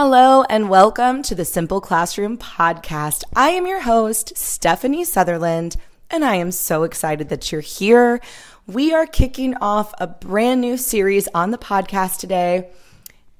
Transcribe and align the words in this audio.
Hello 0.00 0.44
and 0.44 0.70
welcome 0.70 1.24
to 1.24 1.34
the 1.34 1.44
Simple 1.44 1.80
Classroom 1.80 2.38
podcast. 2.38 3.24
I 3.34 3.48
am 3.48 3.66
your 3.66 3.80
host, 3.80 4.36
Stephanie 4.36 5.04
Sutherland, 5.04 5.74
and 6.08 6.24
I 6.24 6.36
am 6.36 6.52
so 6.52 6.84
excited 6.84 7.30
that 7.30 7.50
you're 7.50 7.60
here. 7.60 8.20
We 8.68 8.94
are 8.94 9.06
kicking 9.06 9.56
off 9.56 9.92
a 9.98 10.06
brand 10.06 10.60
new 10.60 10.76
series 10.76 11.26
on 11.34 11.50
the 11.50 11.58
podcast 11.58 12.20
today. 12.20 12.70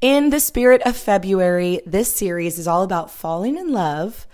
In 0.00 0.30
the 0.30 0.40
spirit 0.40 0.82
of 0.82 0.96
February, 0.96 1.80
this 1.86 2.12
series 2.12 2.58
is 2.58 2.66
all 2.66 2.82
about 2.82 3.12
falling 3.12 3.56
in 3.56 3.70
love 3.70 4.26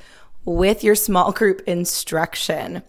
with 0.47 0.83
your 0.83 0.95
small 0.95 1.31
group 1.31 1.61
instruction. 1.67 2.83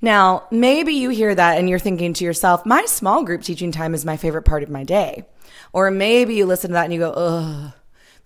Now, 0.00 0.46
maybe 0.50 0.94
you 0.94 1.10
hear 1.10 1.34
that 1.34 1.58
and 1.58 1.68
you're 1.68 1.78
thinking 1.78 2.14
to 2.14 2.24
yourself, 2.24 2.64
my 2.64 2.86
small 2.86 3.22
group 3.22 3.42
teaching 3.42 3.70
time 3.70 3.92
is 3.92 4.06
my 4.06 4.16
favorite 4.16 4.46
part 4.46 4.62
of 4.62 4.70
my 4.70 4.82
day. 4.82 5.26
Or 5.74 5.90
maybe 5.90 6.36
you 6.36 6.46
listen 6.46 6.70
to 6.70 6.72
that 6.72 6.84
and 6.84 6.94
you 6.94 7.00
go, 7.00 7.10
ugh, 7.10 7.72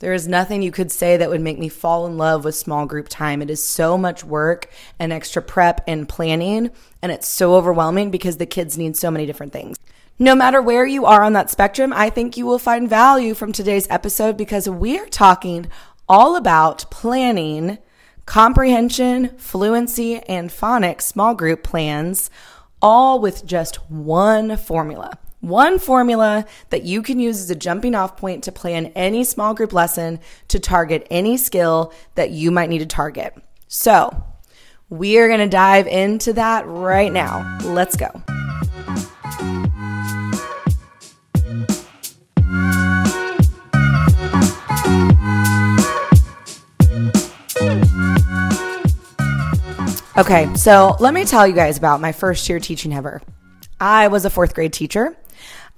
there 0.02 0.12
is 0.12 0.26
nothing 0.26 0.62
you 0.62 0.72
could 0.72 0.90
say 0.90 1.16
that 1.16 1.30
would 1.30 1.40
make 1.40 1.60
me 1.60 1.68
fall 1.68 2.08
in 2.08 2.18
love 2.18 2.44
with 2.44 2.56
small 2.56 2.86
group 2.86 3.08
time. 3.08 3.40
It 3.40 3.48
is 3.50 3.64
so 3.64 3.96
much 3.96 4.24
work 4.24 4.68
and 4.98 5.12
extra 5.12 5.40
prep 5.40 5.80
and 5.86 6.08
planning, 6.08 6.72
and 7.00 7.12
it's 7.12 7.28
so 7.28 7.54
overwhelming 7.54 8.10
because 8.10 8.38
the 8.38 8.44
kids 8.44 8.76
need 8.76 8.96
so 8.96 9.12
many 9.12 9.26
different 9.26 9.52
things. 9.52 9.78
No 10.18 10.34
matter 10.34 10.60
where 10.60 10.84
you 10.84 11.06
are 11.06 11.22
on 11.22 11.34
that 11.34 11.50
spectrum, 11.50 11.92
I 11.92 12.10
think 12.10 12.36
you 12.36 12.46
will 12.46 12.58
find 12.58 12.90
value 12.90 13.32
from 13.32 13.52
today's 13.52 13.86
episode 13.90 14.36
because 14.36 14.68
we 14.68 14.98
are 14.98 15.06
talking 15.06 15.68
all 16.08 16.34
about 16.34 16.90
planning 16.90 17.78
comprehension, 18.26 19.28
fluency, 19.38 20.18
and 20.24 20.50
phonics 20.50 21.02
small 21.02 21.36
group 21.36 21.62
plans, 21.62 22.28
all 22.80 23.20
with 23.20 23.46
just 23.46 23.76
one 23.88 24.56
formula. 24.56 25.16
One 25.42 25.80
formula 25.80 26.46
that 26.70 26.84
you 26.84 27.02
can 27.02 27.18
use 27.18 27.40
as 27.40 27.50
a 27.50 27.56
jumping 27.56 27.96
off 27.96 28.16
point 28.16 28.44
to 28.44 28.52
plan 28.52 28.92
any 28.94 29.24
small 29.24 29.54
group 29.54 29.72
lesson 29.72 30.20
to 30.46 30.60
target 30.60 31.04
any 31.10 31.36
skill 31.36 31.92
that 32.14 32.30
you 32.30 32.52
might 32.52 32.70
need 32.70 32.78
to 32.78 32.86
target. 32.86 33.34
So, 33.66 34.24
we 34.88 35.18
are 35.18 35.26
going 35.26 35.40
to 35.40 35.48
dive 35.48 35.88
into 35.88 36.34
that 36.34 36.64
right 36.68 37.12
now. 37.12 37.58
Let's 37.64 37.96
go. 37.96 38.06
Okay, 50.16 50.54
so 50.54 50.96
let 51.00 51.12
me 51.12 51.24
tell 51.24 51.48
you 51.48 51.54
guys 51.54 51.78
about 51.78 52.00
my 52.00 52.12
first 52.12 52.48
year 52.48 52.60
teaching 52.60 52.94
ever. 52.94 53.20
I 53.80 54.06
was 54.06 54.24
a 54.24 54.30
fourth 54.30 54.54
grade 54.54 54.72
teacher. 54.72 55.16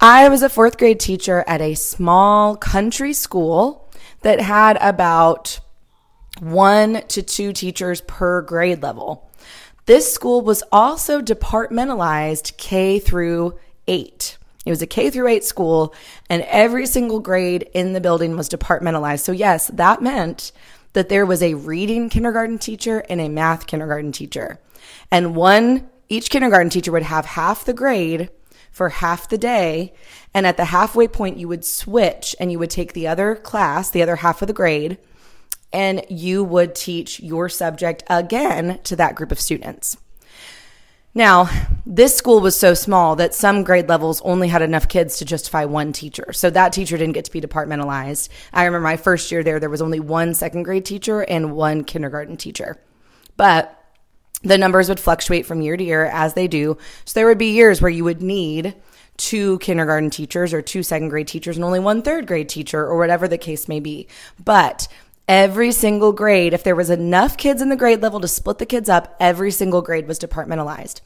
I 0.06 0.28
was 0.28 0.42
a 0.42 0.50
fourth 0.50 0.77
grade 0.77 1.00
teacher 1.00 1.42
at 1.47 1.62
a 1.62 1.72
small 1.72 2.56
country 2.56 3.14
school 3.14 3.91
that 4.20 4.38
had 4.38 4.77
about 4.83 5.60
one 6.41 7.00
to 7.08 7.22
two 7.22 7.55
teachers 7.55 8.02
per 8.02 8.42
grade 8.42 8.82
level. 8.82 9.30
This 9.86 10.12
school 10.12 10.42
was 10.42 10.62
also 10.70 11.22
departmentalized 11.22 12.58
K 12.58 12.98
through 12.98 13.58
eight. 13.88 14.36
It 14.66 14.70
was 14.70 14.82
a 14.82 14.86
K 14.86 15.08
through 15.08 15.28
eight 15.28 15.42
school, 15.42 15.94
and 16.28 16.42
every 16.48 16.84
single 16.84 17.20
grade 17.20 17.70
in 17.72 17.94
the 17.94 18.00
building 18.02 18.36
was 18.36 18.50
departmentalized. 18.50 19.20
So, 19.20 19.32
yes, 19.32 19.69
that 19.69 20.02
meant 20.02 20.52
that 20.92 21.08
there 21.08 21.25
was 21.25 21.42
a 21.42 21.55
reading 21.55 22.10
kindergarten 22.10 22.58
teacher 22.58 22.98
and 23.08 23.22
a 23.22 23.30
math 23.30 23.66
kindergarten 23.66 24.12
teacher. 24.12 24.60
And 25.10 25.34
one, 25.34 25.88
each 26.10 26.28
kindergarten 26.28 26.69
teacher 26.69 26.92
would 26.92 27.05
have 27.05 27.25
half 27.25 27.64
the 27.64 27.72
grade 27.72 28.28
for 28.75 28.89
half 28.89 29.28
the 29.28 29.39
day. 29.39 29.94
And 30.34 30.47
at 30.47 30.56
the 30.56 30.67
halfway 30.67 31.06
point, 31.06 31.39
you 31.39 31.47
would 31.47 31.64
switch 31.64 32.34
and 32.41 32.50
you 32.50 32.58
would 32.58 32.70
take 32.70 32.92
the 32.92 33.06
other 33.06 33.36
class, 33.36 33.89
the 33.89 34.03
other 34.03 34.16
half 34.16 34.42
of 34.42 34.48
the 34.48 34.53
grade, 34.53 34.98
and 35.72 36.05
you 36.11 36.42
would 36.42 36.75
teach 36.75 37.20
your 37.20 37.48
subject 37.48 38.03
again 38.11 38.81
to 38.83 38.97
that 38.97 39.14
group 39.14 39.31
of 39.31 39.41
students. 39.41 39.97
Now, 41.14 41.48
this 41.86 42.16
school 42.16 42.41
was 42.41 42.59
so 42.59 42.75
small 42.75 43.15
that 43.16 43.32
some 43.32 43.62
grade 43.62 43.88
levels 43.88 44.21
only 44.22 44.49
had 44.49 44.62
enough 44.62 44.88
kids 44.88 45.19
to 45.19 45.25
justify 45.25 45.65
one 45.65 45.93
teacher. 45.93 46.32
So 46.32 46.50
that 46.50 46.72
teacher 46.72 46.97
didn't 46.97 47.15
get 47.15 47.26
to 47.26 47.31
be 47.31 47.41
departmentalized. 47.41 48.28
I 48.53 48.65
remember 48.65 48.82
my 48.82 48.97
first 48.97 49.31
year 49.31 49.44
there, 49.44 49.60
there 49.60 49.70
was 49.70 49.82
only 49.82 50.00
one 50.00 50.34
second 50.34 50.65
grade 50.65 50.84
teacher 50.84 51.20
and 51.20 51.54
one 51.54 51.84
kindergarten 51.84 52.37
teacher. 52.37 52.82
But 53.37 53.84
the 54.44 54.59
numbers 54.59 54.88
would 54.88 55.00
fluctuate 55.00 55.47
from 55.47 55.60
year 55.60 55.77
to 55.77 55.82
year 55.84 56.05
as 56.05 56.34
they 56.34 56.47
do. 56.47 56.78
So 57.05 57.19
there 57.19 57.27
would 57.27 57.38
be 57.38 57.53
years 57.53 57.82
where 57.82 57.91
you 57.91 58.05
would 58.05 58.22
need 58.22 58.75
two 59.16 59.59
kindergarten 59.59 60.10
teachers 60.10 60.53
or 60.53 60.60
two 60.62 60.82
second 60.82 61.09
grade 61.09 61.28
teachers 61.28 61.56
and 61.56 61.65
only 61.65 61.81
one 61.81 62.03
third 62.03 62.27
grade 62.27 62.49
teacher 62.49 62.84
or 62.84 62.99
whatever 62.99 63.27
the 63.27 63.38
case 63.38 63.69
may 63.69 63.81
be. 63.81 64.06
But 64.43 64.88
every 65.27 65.72
single 65.72 66.12
grade, 66.12 66.53
if 66.53 66.62
there 66.62 66.77
was 66.77 66.91
enough 66.91 67.37
kids 67.37 67.62
in 67.62 67.69
the 67.69 67.77
grade 67.77 68.03
level 68.03 68.21
to 68.21 68.28
split 68.28 68.59
the 68.59 68.66
kids 68.66 68.88
up, 68.88 69.16
every 69.19 69.50
single 69.50 69.82
grade 69.82 70.06
was 70.06 70.19
departmentalized 70.19 71.00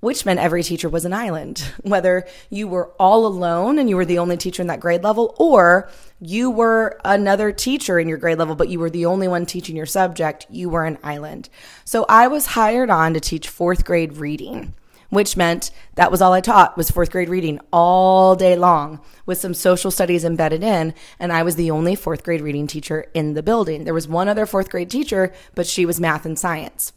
which 0.00 0.24
meant 0.24 0.38
every 0.38 0.62
teacher 0.62 0.88
was 0.88 1.04
an 1.04 1.12
island. 1.12 1.72
Whether 1.82 2.26
you 2.50 2.68
were 2.68 2.90
all 2.98 3.26
alone 3.26 3.78
and 3.78 3.88
you 3.88 3.96
were 3.96 4.04
the 4.04 4.18
only 4.18 4.36
teacher 4.36 4.62
in 4.62 4.68
that 4.68 4.80
grade 4.80 5.02
level, 5.02 5.34
or 5.38 5.90
you 6.20 6.50
were 6.50 7.00
another 7.04 7.52
teacher 7.52 7.98
in 7.98 8.08
your 8.08 8.18
grade 8.18 8.38
level, 8.38 8.54
but 8.54 8.68
you 8.68 8.78
were 8.78 8.90
the 8.90 9.06
only 9.06 9.28
one 9.28 9.46
teaching 9.46 9.76
your 9.76 9.86
subject, 9.86 10.46
you 10.50 10.68
were 10.68 10.84
an 10.84 10.98
island. 11.02 11.48
So 11.84 12.04
I 12.08 12.28
was 12.28 12.46
hired 12.46 12.90
on 12.90 13.14
to 13.14 13.20
teach 13.20 13.48
fourth 13.48 13.84
grade 13.84 14.16
reading, 14.16 14.74
which 15.10 15.36
meant 15.36 15.70
that 15.94 16.10
was 16.10 16.20
all 16.20 16.32
I 16.32 16.40
taught 16.40 16.76
was 16.76 16.90
fourth 16.90 17.10
grade 17.10 17.28
reading 17.28 17.60
all 17.72 18.36
day 18.36 18.56
long 18.56 19.00
with 19.26 19.38
some 19.38 19.54
social 19.54 19.90
studies 19.90 20.24
embedded 20.24 20.62
in. 20.62 20.94
And 21.18 21.32
I 21.32 21.42
was 21.42 21.56
the 21.56 21.70
only 21.70 21.94
fourth 21.94 22.22
grade 22.22 22.40
reading 22.40 22.66
teacher 22.66 23.06
in 23.14 23.34
the 23.34 23.42
building. 23.42 23.84
There 23.84 23.94
was 23.94 24.06
one 24.06 24.28
other 24.28 24.46
fourth 24.46 24.70
grade 24.70 24.90
teacher, 24.90 25.32
but 25.54 25.66
she 25.66 25.86
was 25.86 26.00
math 26.00 26.26
and 26.26 26.38
science. 26.38 26.92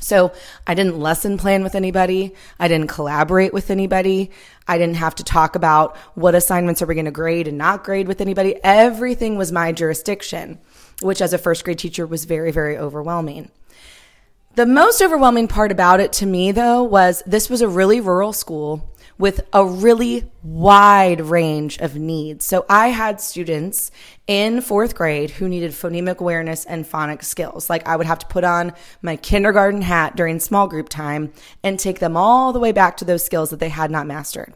So 0.00 0.32
I 0.66 0.74
didn't 0.74 0.98
lesson 0.98 1.38
plan 1.38 1.62
with 1.62 1.74
anybody. 1.74 2.34
I 2.60 2.68
didn't 2.68 2.88
collaborate 2.88 3.52
with 3.52 3.70
anybody. 3.70 4.30
I 4.68 4.78
didn't 4.78 4.96
have 4.96 5.14
to 5.16 5.24
talk 5.24 5.56
about 5.56 5.96
what 6.14 6.34
assignments 6.34 6.82
are 6.82 6.86
we 6.86 6.94
going 6.94 7.06
to 7.06 7.10
grade 7.10 7.48
and 7.48 7.56
not 7.56 7.82
grade 7.82 8.06
with 8.06 8.20
anybody. 8.20 8.56
Everything 8.62 9.36
was 9.36 9.52
my 9.52 9.72
jurisdiction, 9.72 10.58
which 11.00 11.22
as 11.22 11.32
a 11.32 11.38
first 11.38 11.64
grade 11.64 11.78
teacher 11.78 12.06
was 12.06 12.24
very, 12.24 12.52
very 12.52 12.76
overwhelming. 12.76 13.50
The 14.54 14.66
most 14.66 15.02
overwhelming 15.02 15.48
part 15.48 15.70
about 15.70 16.00
it 16.00 16.14
to 16.14 16.26
me 16.26 16.50
though 16.50 16.82
was 16.82 17.22
this 17.26 17.50
was 17.50 17.60
a 17.60 17.68
really 17.68 18.00
rural 18.00 18.32
school 18.32 18.90
with 19.18 19.40
a 19.52 19.64
really 19.64 20.30
wide 20.42 21.20
range 21.20 21.78
of 21.78 21.96
needs. 21.96 22.44
So 22.44 22.66
I 22.68 22.88
had 22.88 23.20
students 23.20 23.90
in 24.26 24.60
fourth 24.60 24.94
grade 24.94 25.30
who 25.30 25.48
needed 25.48 25.72
phonemic 25.72 26.18
awareness 26.18 26.64
and 26.64 26.84
phonics 26.84 27.24
skills. 27.24 27.70
Like 27.70 27.86
I 27.88 27.96
would 27.96 28.06
have 28.06 28.18
to 28.20 28.26
put 28.26 28.44
on 28.44 28.72
my 29.02 29.16
kindergarten 29.16 29.82
hat 29.82 30.16
during 30.16 30.38
small 30.38 30.68
group 30.68 30.88
time 30.88 31.32
and 31.62 31.78
take 31.78 31.98
them 31.98 32.16
all 32.16 32.52
the 32.52 32.60
way 32.60 32.72
back 32.72 32.96
to 32.98 33.04
those 33.04 33.24
skills 33.24 33.50
that 33.50 33.60
they 33.60 33.70
had 33.70 33.90
not 33.90 34.06
mastered. 34.06 34.52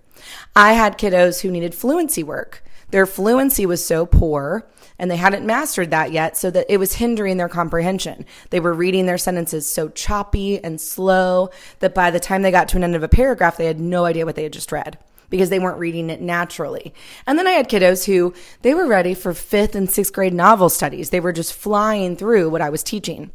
I 0.54 0.72
had 0.72 0.98
kiddos 0.98 1.40
who 1.40 1.50
needed 1.50 1.74
fluency 1.74 2.22
work. 2.22 2.62
Their 2.90 3.06
fluency 3.06 3.66
was 3.66 3.84
so 3.84 4.06
poor 4.06 4.66
and 4.98 5.10
they 5.10 5.16
hadn't 5.16 5.46
mastered 5.46 5.90
that 5.90 6.12
yet 6.12 6.36
so 6.36 6.50
that 6.50 6.66
it 6.68 6.76
was 6.76 6.94
hindering 6.94 7.38
their 7.38 7.48
comprehension. 7.48 8.26
They 8.50 8.60
were 8.60 8.74
reading 8.74 9.06
their 9.06 9.18
sentences 9.18 9.70
so 9.70 9.88
choppy 9.88 10.62
and 10.62 10.80
slow 10.80 11.50
that 11.78 11.94
by 11.94 12.10
the 12.10 12.20
time 12.20 12.42
they 12.42 12.50
got 12.50 12.68
to 12.68 12.76
an 12.76 12.84
end 12.84 12.94
of 12.94 13.02
a 13.02 13.08
paragraph, 13.08 13.56
they 13.56 13.66
had 13.66 13.80
no 13.80 14.04
idea 14.04 14.26
what 14.26 14.36
they 14.36 14.42
had 14.42 14.52
just 14.52 14.72
read 14.72 14.98
because 15.30 15.48
they 15.48 15.58
weren't 15.58 15.78
reading 15.78 16.10
it 16.10 16.20
naturally. 16.20 16.92
And 17.26 17.38
then 17.38 17.46
I 17.46 17.52
had 17.52 17.68
kiddos 17.70 18.04
who 18.04 18.34
they 18.62 18.74
were 18.74 18.86
ready 18.86 19.14
for 19.14 19.32
fifth 19.32 19.74
and 19.74 19.90
sixth 19.90 20.12
grade 20.12 20.34
novel 20.34 20.68
studies. 20.68 21.10
They 21.10 21.20
were 21.20 21.32
just 21.32 21.54
flying 21.54 22.16
through 22.16 22.50
what 22.50 22.60
I 22.60 22.70
was 22.70 22.82
teaching. 22.82 23.30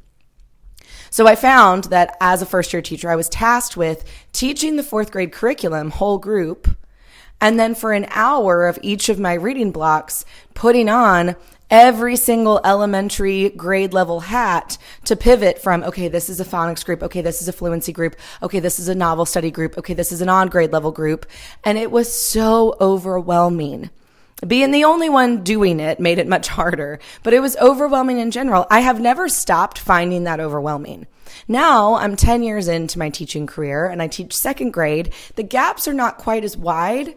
So 1.09 1.27
I 1.27 1.35
found 1.35 1.85
that 1.85 2.17
as 2.19 2.41
a 2.41 2.45
first 2.45 2.73
year 2.73 2.81
teacher, 2.81 3.09
I 3.09 3.15
was 3.15 3.29
tasked 3.29 3.77
with 3.77 4.03
teaching 4.33 4.75
the 4.75 4.83
fourth 4.83 5.11
grade 5.11 5.31
curriculum, 5.31 5.89
whole 5.91 6.17
group, 6.17 6.67
and 7.41 7.59
then 7.59 7.75
for 7.75 7.93
an 7.93 8.07
hour 8.09 8.67
of 8.67 8.79
each 8.81 9.09
of 9.09 9.19
my 9.19 9.33
reading 9.33 9.71
blocks, 9.71 10.25
putting 10.53 10.89
on 10.89 11.35
every 11.69 12.15
single 12.15 12.61
elementary 12.63 13.49
grade 13.49 13.93
level 13.93 14.21
hat 14.21 14.77
to 15.05 15.15
pivot 15.15 15.59
from, 15.59 15.83
okay, 15.83 16.07
this 16.07 16.29
is 16.29 16.39
a 16.39 16.45
phonics 16.45 16.85
group. 16.85 17.03
Okay, 17.03 17.21
this 17.21 17.41
is 17.41 17.47
a 17.47 17.53
fluency 17.53 17.91
group. 17.91 18.15
Okay, 18.41 18.59
this 18.59 18.79
is 18.79 18.87
a 18.87 18.95
novel 18.95 19.25
study 19.25 19.51
group. 19.51 19.77
Okay, 19.77 19.93
this 19.93 20.11
is 20.11 20.21
an 20.21 20.29
on 20.29 20.47
grade 20.47 20.71
level 20.71 20.91
group. 20.91 21.25
And 21.63 21.77
it 21.77 21.91
was 21.91 22.13
so 22.13 22.75
overwhelming. 22.79 23.89
Being 24.45 24.71
the 24.71 24.83
only 24.83 25.09
one 25.09 25.43
doing 25.43 25.79
it 25.79 25.99
made 25.99 26.19
it 26.19 26.27
much 26.27 26.49
harder, 26.49 26.99
but 27.23 27.33
it 27.33 27.39
was 27.39 27.55
overwhelming 27.57 28.19
in 28.19 28.31
general. 28.31 28.67
I 28.69 28.81
have 28.81 28.99
never 28.99 29.29
stopped 29.29 29.79
finding 29.79 30.25
that 30.25 30.41
overwhelming. 30.41 31.07
Now 31.47 31.95
I'm 31.95 32.15
10 32.15 32.43
years 32.43 32.67
into 32.67 32.99
my 32.99 33.09
teaching 33.09 33.47
career 33.47 33.85
and 33.85 34.01
I 34.01 34.07
teach 34.07 34.35
second 34.35 34.71
grade. 34.71 35.13
The 35.35 35.43
gaps 35.43 35.87
are 35.87 35.93
not 35.93 36.17
quite 36.17 36.43
as 36.43 36.57
wide 36.57 37.15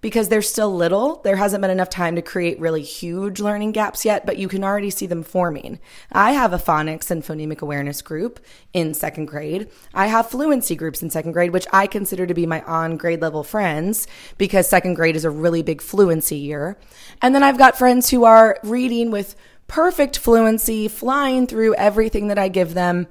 because 0.00 0.28
they're 0.28 0.42
still 0.42 0.74
little. 0.74 1.20
There 1.24 1.36
hasn't 1.36 1.62
been 1.62 1.70
enough 1.70 1.90
time 1.90 2.16
to 2.16 2.22
create 2.22 2.60
really 2.60 2.82
huge 2.82 3.40
learning 3.40 3.72
gaps 3.72 4.04
yet, 4.04 4.26
but 4.26 4.38
you 4.38 4.48
can 4.48 4.64
already 4.64 4.90
see 4.90 5.06
them 5.06 5.22
forming. 5.22 5.78
I 6.12 6.32
have 6.32 6.52
a 6.52 6.58
phonics 6.58 7.10
and 7.10 7.22
phonemic 7.22 7.60
awareness 7.60 8.02
group 8.02 8.40
in 8.72 8.94
second 8.94 9.26
grade. 9.26 9.68
I 9.94 10.06
have 10.06 10.30
fluency 10.30 10.76
groups 10.76 11.02
in 11.02 11.10
second 11.10 11.32
grade, 11.32 11.52
which 11.52 11.66
I 11.72 11.86
consider 11.86 12.26
to 12.26 12.34
be 12.34 12.46
my 12.46 12.62
on 12.62 12.96
grade 12.96 13.22
level 13.22 13.42
friends 13.42 14.06
because 14.38 14.68
second 14.68 14.94
grade 14.94 15.16
is 15.16 15.24
a 15.24 15.30
really 15.30 15.62
big 15.62 15.80
fluency 15.80 16.36
year. 16.36 16.78
And 17.22 17.34
then 17.34 17.42
I've 17.42 17.58
got 17.58 17.78
friends 17.78 18.10
who 18.10 18.24
are 18.24 18.58
reading 18.62 19.10
with 19.10 19.36
perfect 19.66 20.18
fluency, 20.18 20.88
flying 20.88 21.46
through 21.46 21.74
everything 21.74 22.28
that 22.28 22.38
I 22.38 22.48
give 22.48 22.74
them. 22.74 23.08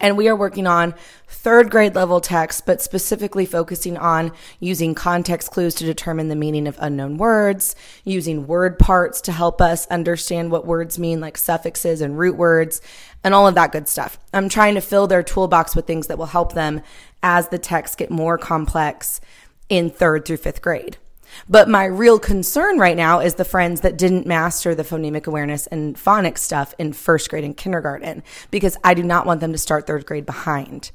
And 0.00 0.16
we 0.16 0.28
are 0.28 0.36
working 0.36 0.66
on 0.66 0.94
third 1.26 1.70
grade 1.70 1.94
level 1.94 2.20
text, 2.20 2.66
but 2.66 2.82
specifically 2.82 3.46
focusing 3.46 3.96
on 3.96 4.32
using 4.60 4.94
context 4.94 5.50
clues 5.50 5.74
to 5.76 5.84
determine 5.84 6.28
the 6.28 6.36
meaning 6.36 6.66
of 6.66 6.76
unknown 6.78 7.16
words, 7.16 7.74
using 8.04 8.46
word 8.46 8.78
parts 8.78 9.20
to 9.22 9.32
help 9.32 9.60
us 9.60 9.86
understand 9.86 10.50
what 10.50 10.66
words 10.66 10.98
mean, 10.98 11.20
like 11.20 11.38
suffixes 11.38 12.00
and 12.00 12.18
root 12.18 12.36
words, 12.36 12.80
and 13.24 13.34
all 13.34 13.48
of 13.48 13.54
that 13.54 13.72
good 13.72 13.88
stuff. 13.88 14.18
I'm 14.32 14.48
trying 14.48 14.74
to 14.74 14.80
fill 14.80 15.06
their 15.06 15.22
toolbox 15.22 15.74
with 15.74 15.86
things 15.86 16.06
that 16.08 16.18
will 16.18 16.26
help 16.26 16.52
them 16.52 16.82
as 17.22 17.48
the 17.48 17.58
texts 17.58 17.96
get 17.96 18.10
more 18.10 18.38
complex 18.38 19.20
in 19.68 19.90
third 19.90 20.24
through 20.24 20.36
fifth 20.36 20.62
grade. 20.62 20.98
But 21.48 21.68
my 21.68 21.84
real 21.84 22.18
concern 22.18 22.78
right 22.78 22.96
now 22.96 23.20
is 23.20 23.34
the 23.34 23.44
friends 23.44 23.80
that 23.82 23.98
didn't 23.98 24.26
master 24.26 24.74
the 24.74 24.84
phonemic 24.84 25.26
awareness 25.26 25.66
and 25.66 25.96
phonics 25.96 26.38
stuff 26.38 26.74
in 26.78 26.92
first 26.92 27.30
grade 27.30 27.44
and 27.44 27.56
kindergarten 27.56 28.22
because 28.50 28.76
I 28.84 28.94
do 28.94 29.02
not 29.02 29.26
want 29.26 29.40
them 29.40 29.52
to 29.52 29.58
start 29.58 29.86
third 29.86 30.06
grade 30.06 30.26
behind. 30.26 30.90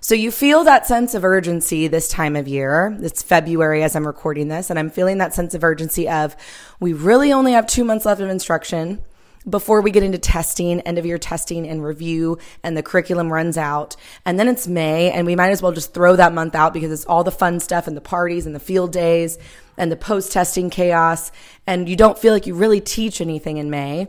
So 0.00 0.14
you 0.14 0.30
feel 0.30 0.64
that 0.64 0.86
sense 0.86 1.14
of 1.14 1.24
urgency 1.24 1.88
this 1.88 2.08
time 2.08 2.36
of 2.36 2.46
year. 2.46 2.94
It's 3.00 3.22
February 3.22 3.82
as 3.82 3.96
I'm 3.96 4.06
recording 4.06 4.48
this, 4.48 4.68
and 4.68 4.78
I'm 4.78 4.90
feeling 4.90 5.16
that 5.16 5.32
sense 5.32 5.54
of 5.54 5.64
urgency 5.64 6.06
of 6.10 6.36
we 6.78 6.92
really 6.92 7.32
only 7.32 7.52
have 7.52 7.66
two 7.66 7.84
months 7.84 8.04
left 8.04 8.20
of 8.20 8.28
instruction 8.28 9.02
before 9.48 9.80
we 9.80 9.90
get 9.90 10.02
into 10.02 10.18
testing, 10.18 10.80
end 10.80 10.98
of 10.98 11.06
year 11.06 11.16
testing 11.16 11.66
and 11.66 11.82
review, 11.82 12.38
and 12.62 12.76
the 12.76 12.82
curriculum 12.82 13.32
runs 13.32 13.56
out. 13.56 13.96
And 14.26 14.38
then 14.38 14.48
it's 14.48 14.68
May, 14.68 15.10
and 15.10 15.26
we 15.26 15.36
might 15.36 15.50
as 15.50 15.62
well 15.62 15.72
just 15.72 15.94
throw 15.94 16.16
that 16.16 16.34
month 16.34 16.54
out 16.54 16.74
because 16.74 16.92
it's 16.92 17.06
all 17.06 17.24
the 17.24 17.30
fun 17.30 17.58
stuff 17.60 17.86
and 17.86 17.96
the 17.96 18.02
parties 18.02 18.44
and 18.44 18.54
the 18.54 18.60
field 18.60 18.92
days 18.92 19.38
and 19.76 19.90
the 19.90 19.96
post 19.96 20.32
testing 20.32 20.70
chaos. 20.70 21.32
And 21.66 21.88
you 21.88 21.96
don't 21.96 22.18
feel 22.18 22.32
like 22.32 22.46
you 22.46 22.54
really 22.54 22.80
teach 22.80 23.20
anything 23.20 23.56
in 23.56 23.70
May. 23.70 24.08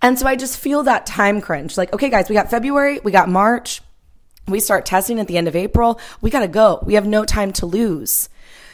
And 0.00 0.18
so 0.18 0.26
I 0.26 0.36
just 0.36 0.58
feel 0.58 0.84
that 0.84 1.06
time 1.06 1.40
crunch. 1.40 1.76
Like, 1.76 1.92
okay, 1.92 2.08
guys, 2.08 2.28
we 2.28 2.34
got 2.34 2.50
February, 2.50 3.00
we 3.00 3.10
got 3.10 3.28
March, 3.28 3.82
we 4.48 4.60
start 4.60 4.86
testing 4.86 5.20
at 5.20 5.28
the 5.28 5.36
end 5.36 5.48
of 5.48 5.56
April. 5.56 6.00
We 6.20 6.30
got 6.30 6.40
to 6.40 6.48
go. 6.48 6.80
We 6.82 6.94
have 6.94 7.06
no 7.06 7.24
time 7.24 7.52
to 7.54 7.66
lose. 7.66 8.28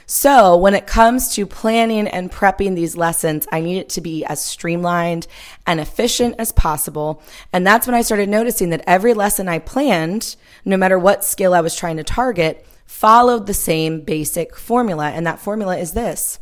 So 0.06 0.56
when 0.56 0.75
it 0.75 0.87
comes 0.87 1.35
to 1.35 1.47
planning 1.47 2.06
and 2.06 2.31
prepping 2.31 2.75
these 2.75 2.97
lessons, 2.97 3.47
I 3.50 3.61
need 3.61 3.79
it 3.79 3.88
to 3.91 4.00
be 4.00 4.25
as 4.25 4.44
streamlined 4.44 5.26
and 5.67 5.81
efficient 5.81 6.37
as 6.38 6.53
possible. 6.53 7.23
And 7.53 7.67
that's 7.67 7.87
when 7.87 7.97
I 7.97 8.03
started 8.03 8.29
noticing 8.29 8.69
that 8.71 8.85
every 8.87 9.15
lesson 9.15 9.49
I 9.49 9.61
planned, 9.61 10.37
no 10.65 10.76
matter 10.76 10.99
what 10.99 11.25
skill 11.25 11.55
I 11.55 11.62
was 11.62 11.75
trying 11.75 11.97
to 11.97 12.05
target, 12.05 12.67
followed 12.86 13.46
the 13.46 13.54
same 13.54 14.00
basic 14.00 14.56
formula. 14.56 15.10
And 15.10 15.26
that 15.26 15.38
formula 15.38 15.76
is 15.76 15.92
this. 15.92 16.38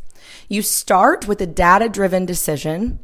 You 0.48 0.62
start 0.62 1.26
with 1.26 1.40
a 1.40 1.46
data 1.46 1.88
driven 1.88 2.26
decision 2.26 3.00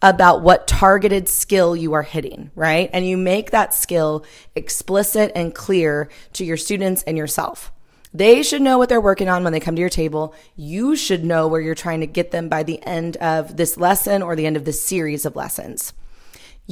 about 0.00 0.42
what 0.42 0.66
targeted 0.66 1.28
skill 1.28 1.76
you 1.76 1.92
are 1.92 2.02
hitting, 2.02 2.50
right? 2.56 2.90
And 2.92 3.06
you 3.06 3.16
make 3.16 3.50
that 3.50 3.72
skill 3.72 4.24
explicit 4.56 5.30
and 5.34 5.54
clear 5.54 6.08
to 6.32 6.44
your 6.44 6.56
students 6.56 7.02
and 7.04 7.16
yourself. 7.16 7.72
They 8.14 8.42
should 8.42 8.60
know 8.60 8.76
what 8.76 8.88
they're 8.88 9.00
working 9.00 9.28
on 9.28 9.42
when 9.42 9.52
they 9.52 9.60
come 9.60 9.76
to 9.76 9.80
your 9.80 9.88
table. 9.88 10.34
You 10.54 10.96
should 10.96 11.24
know 11.24 11.48
where 11.48 11.60
you're 11.60 11.74
trying 11.74 12.00
to 12.00 12.06
get 12.06 12.30
them 12.30 12.48
by 12.48 12.62
the 12.62 12.82
end 12.82 13.16
of 13.18 13.56
this 13.56 13.76
lesson 13.78 14.22
or 14.22 14.36
the 14.36 14.44
end 14.44 14.56
of 14.56 14.64
this 14.64 14.82
series 14.82 15.24
of 15.24 15.36
lessons. 15.36 15.94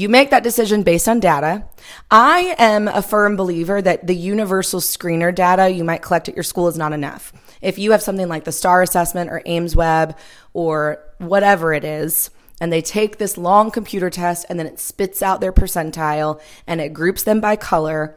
You 0.01 0.09
make 0.09 0.31
that 0.31 0.43
decision 0.43 0.83
based 0.83 1.11
on 1.11 1.21
data. 1.21 1.65
I 2.11 2.55
am 2.57 2.89
a 2.89 3.03
firm 3.03 3.37
believer 3.37 3.83
that 3.83 4.07
the 4.07 4.17
universal 4.17 4.81
screener 4.81 5.35
data 5.35 5.69
you 5.69 5.85
might 5.85 6.01
collect 6.01 6.27
at 6.27 6.35
your 6.35 6.43
school 6.43 6.69
is 6.69 6.79
not 6.79 6.95
enough. 6.95 7.35
If 7.61 7.79
you 7.79 7.93
have 7.93 8.01
something 8.01 8.27
like 8.27 8.45
the 8.45 8.51
STAR 8.51 8.81
assessment 8.81 9.29
or 9.29 9.43
aimsweb 9.47 10.17
or 10.55 11.05
whatever 11.19 11.75
it 11.75 11.85
is, 11.85 12.31
and 12.63 12.73
they 12.73 12.81
take 12.81 13.19
this 13.19 13.37
long 13.37 13.71
computer 13.71 14.09
test 14.09 14.47
and 14.49 14.59
then 14.59 14.67
it 14.67 14.81
spits 14.81 15.21
out 15.21 15.43
their 15.43 15.53
percentile 15.53 16.41
and 16.67 16.81
it 16.81 16.95
groups 16.95 17.23
them 17.23 17.43
by 17.43 17.57
color, 17.57 18.17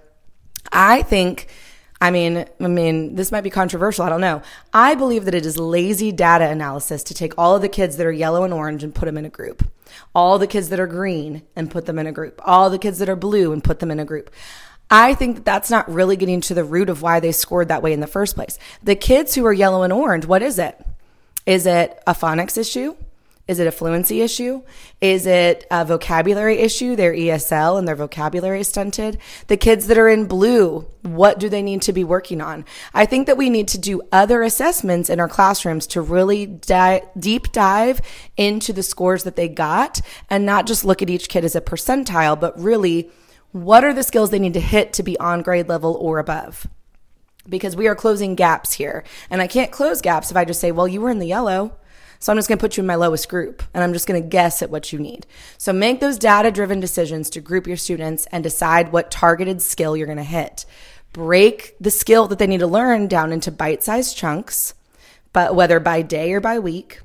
I 0.72 1.02
think 1.02 1.50
I 2.04 2.12
mean, 2.12 2.44
I 2.60 2.68
mean, 2.68 3.16
this 3.16 3.32
might 3.32 3.46
be 3.46 3.50
controversial. 3.50 4.04
I 4.04 4.10
don't 4.10 4.20
know. 4.20 4.42
I 4.74 4.94
believe 4.94 5.24
that 5.24 5.34
it 5.34 5.46
is 5.46 5.58
lazy 5.58 6.12
data 6.12 6.50
analysis 6.50 7.02
to 7.04 7.14
take 7.14 7.34
all 7.38 7.56
of 7.56 7.62
the 7.62 7.70
kids 7.70 7.96
that 7.96 8.06
are 8.06 8.12
yellow 8.12 8.44
and 8.44 8.54
orange 8.54 8.84
and 8.84 8.94
put 8.94 9.06
them 9.06 9.18
in 9.18 9.24
a 9.24 9.30
group, 9.30 9.66
all 10.14 10.38
the 10.38 10.46
kids 10.46 10.68
that 10.68 10.82
are 10.82 10.88
green 10.88 11.44
and 11.56 11.72
put 11.72 11.86
them 11.86 11.98
in 11.98 12.06
a 12.06 12.12
group, 12.12 12.42
all 12.44 12.70
the 12.70 12.78
kids 12.78 13.00
that 13.00 13.08
are 13.08 13.16
blue 13.16 13.54
and 13.54 13.64
put 13.64 13.80
them 13.80 13.90
in 13.90 14.02
a 14.02 14.06
group. 14.06 14.32
I 14.92 15.14
think 15.14 15.38
that 15.38 15.46
that's 15.46 15.72
not 15.72 15.90
really 15.90 16.18
getting 16.18 16.42
to 16.42 16.54
the 16.54 16.66
root 16.66 16.90
of 16.90 17.02
why 17.02 17.22
they 17.22 17.32
scored 17.32 17.70
that 17.70 17.82
way 17.82 17.94
in 17.94 18.02
the 18.02 18.06
first 18.06 18.36
place. 18.36 18.60
The 18.84 18.98
kids 18.98 19.34
who 19.34 19.46
are 19.46 19.54
yellow 19.54 19.84
and 19.84 19.94
orange, 19.94 20.26
what 20.26 20.42
is 20.42 20.60
it? 20.60 20.86
Is 21.46 21.66
it 21.66 22.04
a 22.06 22.14
phonics 22.14 22.58
issue? 22.58 22.98
Is 23.46 23.60
it 23.60 23.68
a 23.68 23.72
fluency 23.72 24.22
issue? 24.22 24.62
Is 25.02 25.26
it 25.26 25.66
a 25.70 25.84
vocabulary 25.84 26.60
issue? 26.60 26.96
Their 26.96 27.14
ESL 27.14 27.78
and 27.78 27.86
their 27.86 27.96
vocabulary 27.96 28.62
is 28.62 28.70
stunted. 28.70 29.18
The 29.48 29.58
kids 29.58 29.88
that 29.88 29.98
are 29.98 30.08
in 30.08 30.28
blue, 30.28 30.88
what 31.02 31.40
do 31.40 31.50
they 31.50 31.62
need 31.62 31.82
to 31.82 31.92
be 31.92 32.06
working 32.06 32.40
on? 32.40 32.64
I 32.94 33.06
think 33.06 33.28
that 33.28 33.36
we 33.36 33.50
need 33.50 33.68
to 33.70 33.78
do 33.78 34.02
other 34.14 34.44
assessments 34.44 35.10
in 35.10 35.20
our 35.20 35.28
classrooms 35.28 35.88
to 35.88 36.02
really 36.02 36.46
di- 36.46 37.04
deep 37.20 37.52
dive 37.52 38.00
into 38.38 38.72
the 38.72 38.84
scores 38.84 39.24
that 39.24 39.36
they 39.36 39.50
got 39.50 40.00
and 40.30 40.46
not 40.46 40.66
just 40.66 40.86
look 40.86 41.02
at 41.02 41.10
each 41.10 41.28
kid 41.28 41.44
as 41.44 41.56
a 41.56 41.62
percentile, 41.62 42.40
but 42.40 42.58
really 42.58 43.12
what 43.52 43.84
are 43.84 43.94
the 43.94 44.04
skills 44.04 44.30
they 44.30 44.40
need 44.40 44.54
to 44.54 44.62
hit 44.62 44.94
to 44.94 45.04
be 45.04 45.20
on 45.20 45.42
grade 45.42 45.68
level 45.68 45.98
or 46.00 46.18
above? 46.18 46.66
Because 47.48 47.76
we 47.76 47.88
are 47.88 47.96
closing 47.96 48.36
gaps 48.36 48.72
here. 48.72 49.04
And 49.30 49.42
I 49.42 49.48
can't 49.48 49.72
close 49.72 50.02
gaps 50.02 50.32
if 50.32 50.38
I 50.38 50.46
just 50.46 50.62
say, 50.62 50.72
well, 50.72 50.88
you 50.88 51.02
were 51.02 51.10
in 51.10 51.20
the 51.20 51.28
yellow. 51.28 51.76
So 52.24 52.32
I'm 52.32 52.38
just 52.38 52.48
going 52.48 52.58
to 52.58 52.64
put 52.64 52.78
you 52.78 52.82
in 52.82 52.88
my 52.88 52.96
lowest 52.96 53.28
group 53.28 53.64
and 53.74 53.84
I'm 53.84 53.92
just 53.92 54.08
going 54.08 54.24
to 54.24 54.26
guess 54.26 54.62
at 54.62 54.70
what 54.70 54.94
you 54.94 55.00
need. 55.00 55.28
So 55.58 55.74
make 55.74 56.00
those 56.00 56.18
data 56.18 56.52
driven 56.52 56.80
decisions 56.80 57.30
to 57.32 57.42
group 57.42 57.68
your 57.68 57.76
students 57.76 58.28
and 58.28 58.42
decide 58.42 58.94
what 58.94 59.12
targeted 59.12 59.62
skill 59.62 59.98
you're 59.98 60.08
going 60.08 60.16
to 60.16 60.24
hit. 60.24 60.66
Break 61.12 61.76
the 61.82 61.92
skill 61.92 62.30
that 62.30 62.40
they 62.40 62.48
need 62.48 62.62
to 62.62 62.68
learn 62.68 63.10
down 63.10 63.34
into 63.34 63.52
bite 63.52 63.84
sized 63.84 64.16
chunks, 64.16 64.74
but 65.34 65.54
whether 65.54 65.82
by 65.82 66.02
day 66.02 66.32
or 66.32 66.40
by 66.40 66.60
week. 66.60 67.02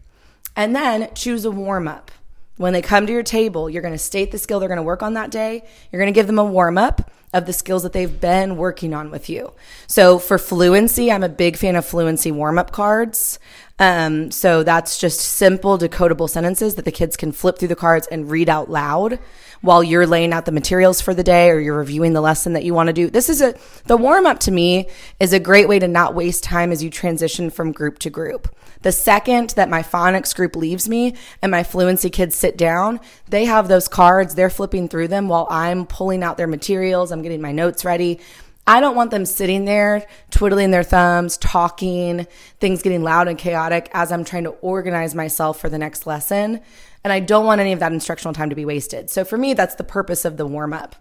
And 0.54 0.72
then 0.72 1.12
choose 1.14 1.44
a 1.44 1.50
warm 1.50 1.88
up. 1.88 2.12
When 2.56 2.72
they 2.72 2.80
come 2.80 3.04
to 3.04 3.12
your 3.12 3.24
table, 3.24 3.68
you're 3.68 3.82
going 3.82 3.94
to 3.94 3.98
state 3.98 4.30
the 4.30 4.38
skill 4.38 4.60
they're 4.60 4.68
going 4.68 4.76
to 4.76 4.84
work 4.84 5.02
on 5.02 5.14
that 5.14 5.32
day. 5.32 5.64
You're 5.90 6.00
going 6.00 6.14
to 6.14 6.16
give 6.16 6.28
them 6.28 6.38
a 6.38 6.44
warm 6.44 6.78
up 6.78 7.10
of 7.32 7.46
the 7.46 7.52
skills 7.52 7.82
that 7.82 7.92
they've 7.92 8.20
been 8.20 8.56
working 8.56 8.94
on 8.94 9.10
with 9.10 9.28
you. 9.28 9.52
So 9.86 10.18
for 10.18 10.38
fluency, 10.38 11.12
I'm 11.12 11.22
a 11.22 11.28
big 11.28 11.56
fan 11.56 11.76
of 11.76 11.84
fluency 11.84 12.32
warm 12.32 12.58
up 12.58 12.72
cards. 12.72 13.38
Um, 13.78 14.30
so 14.30 14.62
that's 14.64 14.98
just 14.98 15.20
simple 15.20 15.78
decodable 15.78 16.28
sentences 16.28 16.74
that 16.74 16.84
the 16.84 16.92
kids 16.92 17.16
can 17.16 17.32
flip 17.32 17.58
through 17.58 17.68
the 17.68 17.76
cards 17.76 18.08
and 18.08 18.30
read 18.30 18.48
out 18.48 18.68
loud 18.68 19.20
while 19.60 19.82
you're 19.82 20.06
laying 20.06 20.32
out 20.32 20.44
the 20.46 20.52
materials 20.52 21.00
for 21.00 21.14
the 21.14 21.24
day 21.24 21.50
or 21.50 21.58
you're 21.58 21.78
reviewing 21.78 22.12
the 22.12 22.20
lesson 22.20 22.52
that 22.52 22.64
you 22.64 22.74
want 22.74 22.88
to 22.88 22.92
do. 22.92 23.10
This 23.10 23.28
is 23.28 23.40
a, 23.40 23.54
the 23.86 23.96
warm 23.96 24.26
up 24.26 24.40
to 24.40 24.50
me 24.50 24.88
is 25.18 25.32
a 25.32 25.40
great 25.40 25.68
way 25.68 25.78
to 25.78 25.88
not 25.88 26.14
waste 26.14 26.44
time 26.44 26.72
as 26.72 26.82
you 26.82 26.90
transition 26.90 27.50
from 27.50 27.72
group 27.72 27.98
to 28.00 28.10
group. 28.10 28.54
The 28.82 28.92
second 28.92 29.50
that 29.50 29.68
my 29.68 29.82
phonics 29.82 30.34
group 30.34 30.54
leaves 30.54 30.88
me 30.88 31.14
and 31.42 31.50
my 31.50 31.64
fluency 31.64 32.10
kids 32.10 32.36
sit 32.36 32.56
down, 32.56 33.00
they 33.28 33.46
have 33.46 33.66
those 33.66 33.88
cards, 33.88 34.34
they're 34.34 34.50
flipping 34.50 34.88
through 34.88 35.08
them 35.08 35.28
while 35.28 35.48
I'm 35.50 35.86
pulling 35.86 36.22
out 36.22 36.36
their 36.36 36.46
materials, 36.46 37.10
I'm 37.10 37.22
getting 37.22 37.42
my 37.42 37.52
notes 37.52 37.84
ready. 37.84 38.20
I 38.68 38.80
don't 38.80 38.94
want 38.94 39.10
them 39.10 39.24
sitting 39.24 39.64
there 39.64 40.06
twiddling 40.30 40.70
their 40.72 40.82
thumbs, 40.82 41.38
talking, 41.38 42.26
things 42.60 42.82
getting 42.82 43.02
loud 43.02 43.26
and 43.26 43.38
chaotic 43.38 43.88
as 43.94 44.12
I'm 44.12 44.24
trying 44.24 44.44
to 44.44 44.50
organize 44.50 45.14
myself 45.14 45.58
for 45.58 45.70
the 45.70 45.78
next 45.78 46.06
lesson. 46.06 46.60
And 47.02 47.10
I 47.10 47.20
don't 47.20 47.46
want 47.46 47.62
any 47.62 47.72
of 47.72 47.80
that 47.80 47.92
instructional 47.92 48.34
time 48.34 48.50
to 48.50 48.54
be 48.54 48.66
wasted. 48.66 49.08
So 49.08 49.24
for 49.24 49.38
me, 49.38 49.54
that's 49.54 49.76
the 49.76 49.84
purpose 49.84 50.26
of 50.26 50.36
the 50.36 50.46
warm 50.46 50.74
up. 50.74 50.96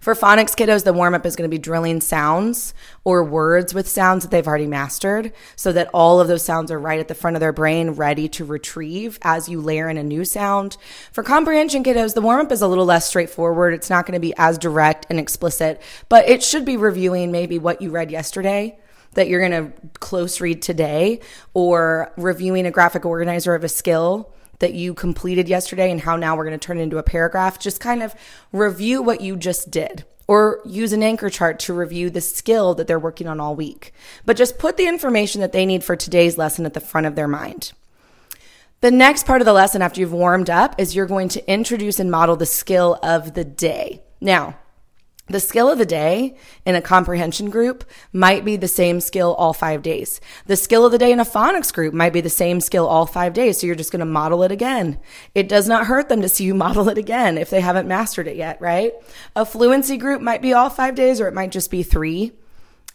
For 0.00 0.14
phonics 0.14 0.56
kiddos, 0.56 0.84
the 0.84 0.94
warm 0.94 1.14
up 1.14 1.26
is 1.26 1.36
going 1.36 1.48
to 1.48 1.54
be 1.54 1.58
drilling 1.58 2.00
sounds 2.00 2.72
or 3.04 3.22
words 3.22 3.74
with 3.74 3.86
sounds 3.86 4.24
that 4.24 4.30
they've 4.30 4.48
already 4.48 4.66
mastered 4.66 5.30
so 5.56 5.72
that 5.72 5.90
all 5.92 6.20
of 6.20 6.28
those 6.28 6.42
sounds 6.42 6.70
are 6.70 6.78
right 6.78 6.98
at 6.98 7.08
the 7.08 7.14
front 7.14 7.36
of 7.36 7.40
their 7.40 7.52
brain, 7.52 7.90
ready 7.90 8.26
to 8.30 8.46
retrieve 8.46 9.18
as 9.20 9.46
you 9.46 9.60
layer 9.60 9.90
in 9.90 9.98
a 9.98 10.02
new 10.02 10.24
sound. 10.24 10.78
For 11.12 11.22
comprehension 11.22 11.84
kiddos, 11.84 12.14
the 12.14 12.22
warm 12.22 12.46
up 12.46 12.50
is 12.50 12.62
a 12.62 12.66
little 12.66 12.86
less 12.86 13.06
straightforward. 13.06 13.74
It's 13.74 13.90
not 13.90 14.06
going 14.06 14.14
to 14.14 14.20
be 14.20 14.32
as 14.38 14.56
direct 14.56 15.04
and 15.10 15.20
explicit, 15.20 15.82
but 16.08 16.26
it 16.26 16.42
should 16.42 16.64
be 16.64 16.78
reviewing 16.78 17.30
maybe 17.30 17.58
what 17.58 17.82
you 17.82 17.90
read 17.90 18.10
yesterday 18.10 18.78
that 19.14 19.28
you're 19.28 19.46
going 19.46 19.70
to 19.70 19.72
close 19.98 20.40
read 20.40 20.62
today 20.62 21.20
or 21.52 22.10
reviewing 22.16 22.64
a 22.64 22.70
graphic 22.70 23.04
organizer 23.04 23.54
of 23.54 23.64
a 23.64 23.68
skill 23.68 24.32
that 24.60 24.72
you 24.72 24.94
completed 24.94 25.48
yesterday 25.48 25.90
and 25.90 26.00
how 26.00 26.16
now 26.16 26.36
we're 26.36 26.44
going 26.44 26.58
to 26.58 26.66
turn 26.66 26.78
it 26.78 26.82
into 26.82 26.98
a 26.98 27.02
paragraph. 27.02 27.58
Just 27.58 27.80
kind 27.80 28.02
of 28.02 28.14
review 28.52 29.02
what 29.02 29.20
you 29.20 29.36
just 29.36 29.70
did 29.70 30.04
or 30.30 30.60
use 30.64 30.92
an 30.92 31.02
anchor 31.02 31.28
chart 31.28 31.58
to 31.58 31.74
review 31.74 32.08
the 32.08 32.20
skill 32.20 32.72
that 32.76 32.86
they're 32.86 33.00
working 33.00 33.26
on 33.26 33.40
all 33.40 33.56
week. 33.56 33.92
But 34.24 34.36
just 34.36 34.60
put 34.60 34.76
the 34.76 34.86
information 34.86 35.40
that 35.40 35.50
they 35.50 35.66
need 35.66 35.82
for 35.82 35.96
today's 35.96 36.38
lesson 36.38 36.64
at 36.64 36.72
the 36.72 36.80
front 36.80 37.08
of 37.08 37.16
their 37.16 37.26
mind. 37.26 37.72
The 38.80 38.92
next 38.92 39.26
part 39.26 39.40
of 39.40 39.44
the 39.44 39.52
lesson 39.52 39.82
after 39.82 40.00
you've 40.00 40.12
warmed 40.12 40.48
up 40.48 40.76
is 40.78 40.94
you're 40.94 41.06
going 41.06 41.30
to 41.30 41.50
introduce 41.50 41.98
and 41.98 42.12
model 42.12 42.36
the 42.36 42.46
skill 42.46 42.96
of 43.02 43.34
the 43.34 43.44
day. 43.44 44.02
Now, 44.20 44.56
The 45.30 45.38
skill 45.38 45.70
of 45.70 45.78
the 45.78 45.86
day 45.86 46.34
in 46.66 46.74
a 46.74 46.82
comprehension 46.82 47.50
group 47.50 47.88
might 48.12 48.44
be 48.44 48.56
the 48.56 48.66
same 48.66 49.00
skill 49.00 49.34
all 49.34 49.52
five 49.52 49.80
days. 49.80 50.20
The 50.46 50.56
skill 50.56 50.84
of 50.84 50.90
the 50.90 50.98
day 50.98 51.12
in 51.12 51.20
a 51.20 51.24
phonics 51.24 51.72
group 51.72 51.94
might 51.94 52.12
be 52.12 52.20
the 52.20 52.28
same 52.28 52.60
skill 52.60 52.84
all 52.84 53.06
five 53.06 53.32
days. 53.32 53.60
So 53.60 53.68
you're 53.68 53.76
just 53.76 53.92
going 53.92 54.00
to 54.00 54.06
model 54.06 54.42
it 54.42 54.50
again. 54.50 54.98
It 55.32 55.48
does 55.48 55.68
not 55.68 55.86
hurt 55.86 56.08
them 56.08 56.20
to 56.22 56.28
see 56.28 56.42
you 56.42 56.54
model 56.66 56.88
it 56.88 56.98
again 56.98 57.38
if 57.38 57.48
they 57.48 57.60
haven't 57.60 57.86
mastered 57.86 58.26
it 58.26 58.34
yet, 58.34 58.60
right? 58.60 58.92
A 59.36 59.46
fluency 59.46 59.96
group 59.96 60.20
might 60.20 60.42
be 60.42 60.52
all 60.52 60.68
five 60.68 60.96
days 60.96 61.20
or 61.20 61.28
it 61.28 61.34
might 61.34 61.52
just 61.52 61.70
be 61.70 61.84
three. 61.84 62.32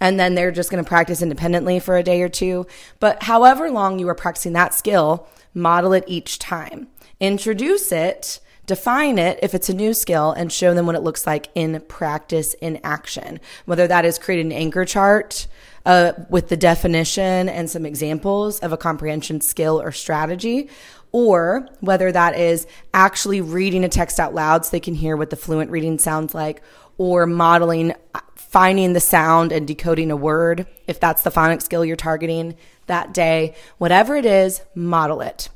And 0.01 0.19
then 0.19 0.35
they're 0.35 0.51
just 0.51 0.69
going 0.69 0.83
to 0.83 0.87
practice 0.87 1.21
independently 1.21 1.79
for 1.79 1.95
a 1.95 2.03
day 2.03 2.21
or 2.21 2.27
two. 2.27 2.67
But 2.99 3.23
however 3.23 3.71
long 3.71 3.97
you 3.97 4.09
are 4.09 4.15
practicing 4.15 4.51
that 4.51 4.73
skill, 4.73 5.25
model 5.53 5.93
it 5.93 6.03
each 6.05 6.37
time. 6.37 6.89
Introduce 7.21 7.93
it 7.93 8.41
define 8.65 9.17
it 9.19 9.39
if 9.41 9.53
it's 9.53 9.69
a 9.69 9.73
new 9.73 9.93
skill 9.93 10.31
and 10.31 10.51
show 10.51 10.73
them 10.73 10.85
what 10.85 10.95
it 10.95 11.03
looks 11.03 11.27
like 11.27 11.49
in 11.55 11.79
practice 11.87 12.53
in 12.55 12.79
action. 12.83 13.39
Whether 13.65 13.87
that 13.87 14.05
is 14.05 14.17
create 14.17 14.43
an 14.43 14.51
anchor 14.51 14.85
chart 14.85 15.47
uh, 15.85 16.13
with 16.29 16.49
the 16.49 16.57
definition 16.57 17.47
and 17.47 17.69
some 17.69 17.85
examples 17.85 18.59
of 18.59 18.71
a 18.73 18.77
comprehension 18.77 19.41
skill 19.41 19.81
or 19.81 19.91
strategy 19.91 20.69
or 21.11 21.67
whether 21.79 22.11
that 22.11 22.37
is 22.37 22.67
actually 22.93 23.39
reading 23.39 23.85
a 23.85 23.89
text 23.89 24.19
out 24.19 24.33
loud 24.33 24.65
so 24.65 24.71
they 24.71 24.79
can 24.79 24.95
hear 24.95 25.15
what 25.15 25.29
the 25.29 25.35
fluent 25.35 25.71
reading 25.71 25.97
sounds 25.97 26.33
like 26.33 26.61
or 26.97 27.25
modeling 27.25 27.93
finding 28.35 28.93
the 28.93 28.99
sound 28.99 29.51
and 29.51 29.67
decoding 29.67 30.11
a 30.11 30.15
word. 30.15 30.65
If 30.87 30.99
that's 30.99 31.21
the 31.23 31.29
phonics 31.29 31.63
skill 31.63 31.85
you're 31.85 31.95
targeting 31.95 32.55
that 32.87 33.13
day 33.13 33.55
whatever 33.77 34.15
it 34.15 34.25
is 34.25 34.61
model 34.75 35.21
it 35.21 35.49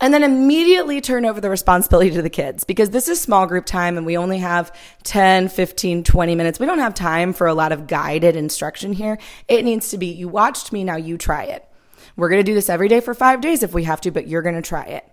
and 0.00 0.14
then 0.14 0.22
immediately 0.22 1.00
turn 1.00 1.24
over 1.24 1.40
the 1.40 1.50
responsibility 1.50 2.10
to 2.10 2.22
the 2.22 2.30
kids 2.30 2.64
because 2.64 2.90
this 2.90 3.08
is 3.08 3.20
small 3.20 3.46
group 3.46 3.66
time 3.66 3.96
and 3.96 4.06
we 4.06 4.16
only 4.16 4.38
have 4.38 4.74
10, 5.02 5.48
15, 5.48 6.04
20 6.04 6.34
minutes. 6.34 6.60
We 6.60 6.66
don't 6.66 6.78
have 6.78 6.94
time 6.94 7.32
for 7.32 7.46
a 7.46 7.54
lot 7.54 7.72
of 7.72 7.86
guided 7.86 8.36
instruction 8.36 8.92
here. 8.92 9.18
It 9.48 9.64
needs 9.64 9.90
to 9.90 9.98
be, 9.98 10.06
you 10.06 10.28
watched 10.28 10.72
me, 10.72 10.84
now 10.84 10.96
you 10.96 11.18
try 11.18 11.44
it. 11.44 11.64
We're 12.16 12.28
going 12.28 12.40
to 12.40 12.50
do 12.50 12.54
this 12.54 12.68
every 12.68 12.88
day 12.88 13.00
for 13.00 13.14
five 13.14 13.40
days 13.40 13.62
if 13.62 13.72
we 13.72 13.84
have 13.84 14.00
to, 14.02 14.10
but 14.10 14.28
you're 14.28 14.42
going 14.42 14.54
to 14.54 14.62
try 14.62 14.84
it. 14.84 15.08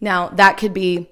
Now, 0.00 0.28
that 0.30 0.58
could 0.58 0.74
be 0.74 1.08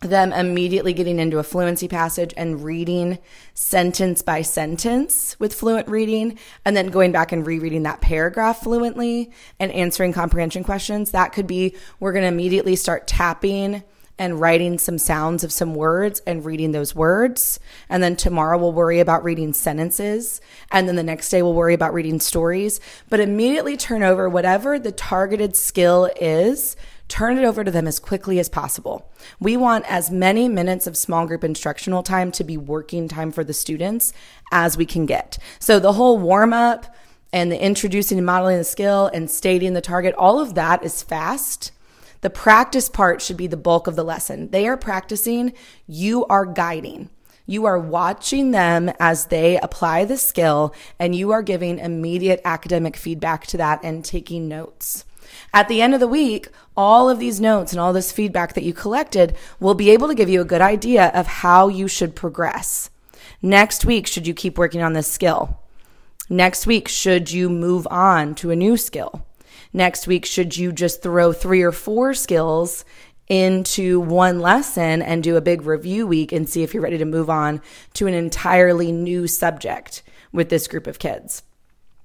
them 0.00 0.32
immediately 0.32 0.92
getting 0.92 1.18
into 1.18 1.38
a 1.38 1.42
fluency 1.42 1.88
passage 1.88 2.32
and 2.36 2.62
reading 2.62 3.18
sentence 3.54 4.22
by 4.22 4.42
sentence 4.42 5.38
with 5.40 5.52
fluent 5.52 5.88
reading 5.88 6.38
and 6.64 6.76
then 6.76 6.88
going 6.88 7.10
back 7.10 7.32
and 7.32 7.46
rereading 7.46 7.82
that 7.82 8.00
paragraph 8.00 8.62
fluently 8.62 9.32
and 9.58 9.72
answering 9.72 10.12
comprehension 10.12 10.62
questions. 10.62 11.10
That 11.10 11.32
could 11.32 11.46
be 11.46 11.74
we're 11.98 12.12
going 12.12 12.22
to 12.22 12.28
immediately 12.28 12.76
start 12.76 13.08
tapping 13.08 13.82
and 14.18 14.40
writing 14.40 14.78
some 14.78 14.98
sounds 14.98 15.44
of 15.44 15.52
some 15.52 15.74
words 15.74 16.20
and 16.26 16.44
reading 16.44 16.72
those 16.72 16.94
words. 16.94 17.60
And 17.88 18.02
then 18.02 18.16
tomorrow 18.16 18.58
we'll 18.58 18.72
worry 18.72 19.00
about 19.00 19.22
reading 19.22 19.52
sentences. 19.52 20.40
And 20.72 20.88
then 20.88 20.96
the 20.96 21.02
next 21.02 21.30
day 21.30 21.40
we'll 21.40 21.54
worry 21.54 21.74
about 21.74 21.94
reading 21.94 22.18
stories. 22.18 22.80
But 23.08 23.20
immediately 23.20 23.76
turn 23.76 24.02
over 24.02 24.28
whatever 24.28 24.78
the 24.78 24.92
targeted 24.92 25.56
skill 25.56 26.10
is 26.20 26.76
turn 27.08 27.38
it 27.38 27.44
over 27.44 27.64
to 27.64 27.70
them 27.70 27.88
as 27.88 27.98
quickly 27.98 28.38
as 28.38 28.48
possible. 28.48 29.10
We 29.40 29.56
want 29.56 29.90
as 29.90 30.10
many 30.10 30.48
minutes 30.48 30.86
of 30.86 30.96
small 30.96 31.26
group 31.26 31.42
instructional 31.42 32.02
time 32.02 32.30
to 32.32 32.44
be 32.44 32.56
working 32.56 33.08
time 33.08 33.32
for 33.32 33.42
the 33.42 33.54
students 33.54 34.12
as 34.52 34.76
we 34.76 34.86
can 34.86 35.06
get. 35.06 35.38
So 35.58 35.80
the 35.80 35.94
whole 35.94 36.18
warm 36.18 36.52
up 36.52 36.94
and 37.32 37.50
the 37.50 37.62
introducing 37.62 38.18
and 38.18 38.26
modeling 38.26 38.58
the 38.58 38.64
skill 38.64 39.10
and 39.12 39.30
stating 39.30 39.74
the 39.74 39.80
target, 39.80 40.14
all 40.14 40.40
of 40.40 40.54
that 40.54 40.84
is 40.84 41.02
fast. 41.02 41.72
The 42.20 42.30
practice 42.30 42.88
part 42.88 43.22
should 43.22 43.36
be 43.36 43.46
the 43.46 43.56
bulk 43.56 43.86
of 43.86 43.96
the 43.96 44.04
lesson. 44.04 44.50
They 44.50 44.66
are 44.66 44.76
practicing, 44.76 45.52
you 45.86 46.26
are 46.26 46.44
guiding. 46.44 47.10
You 47.46 47.64
are 47.64 47.78
watching 47.78 48.50
them 48.50 48.92
as 49.00 49.26
they 49.26 49.58
apply 49.58 50.04
the 50.04 50.18
skill 50.18 50.74
and 50.98 51.14
you 51.14 51.30
are 51.30 51.42
giving 51.42 51.78
immediate 51.78 52.42
academic 52.44 52.94
feedback 52.94 53.46
to 53.46 53.56
that 53.56 53.80
and 53.82 54.04
taking 54.04 54.48
notes. 54.48 55.06
At 55.52 55.68
the 55.68 55.80
end 55.80 55.94
of 55.94 56.00
the 56.00 56.08
week, 56.08 56.48
all 56.76 57.08
of 57.08 57.18
these 57.18 57.40
notes 57.40 57.72
and 57.72 57.80
all 57.80 57.92
this 57.92 58.12
feedback 58.12 58.54
that 58.54 58.64
you 58.64 58.72
collected 58.72 59.36
will 59.58 59.74
be 59.74 59.90
able 59.90 60.08
to 60.08 60.14
give 60.14 60.28
you 60.28 60.40
a 60.40 60.46
good 60.46 60.60
idea 60.60 61.08
of 61.08 61.26
how 61.26 61.68
you 61.68 61.88
should 61.88 62.14
progress. 62.14 62.90
Next 63.40 63.84
week, 63.84 64.06
should 64.06 64.26
you 64.26 64.34
keep 64.34 64.58
working 64.58 64.82
on 64.82 64.92
this 64.92 65.10
skill? 65.10 65.60
Next 66.28 66.66
week, 66.66 66.88
should 66.88 67.30
you 67.30 67.48
move 67.48 67.86
on 67.90 68.34
to 68.36 68.50
a 68.50 68.56
new 68.56 68.76
skill? 68.76 69.24
Next 69.72 70.06
week, 70.06 70.26
should 70.26 70.56
you 70.56 70.72
just 70.72 71.02
throw 71.02 71.32
three 71.32 71.62
or 71.62 71.72
four 71.72 72.14
skills 72.14 72.84
into 73.28 74.00
one 74.00 74.40
lesson 74.40 75.02
and 75.02 75.22
do 75.22 75.36
a 75.36 75.40
big 75.40 75.62
review 75.62 76.06
week 76.06 76.32
and 76.32 76.48
see 76.48 76.62
if 76.62 76.74
you're 76.74 76.82
ready 76.82 76.98
to 76.98 77.04
move 77.04 77.30
on 77.30 77.60
to 77.94 78.06
an 78.06 78.14
entirely 78.14 78.92
new 78.92 79.26
subject 79.26 80.02
with 80.32 80.48
this 80.48 80.68
group 80.68 80.86
of 80.86 80.98
kids? 80.98 81.42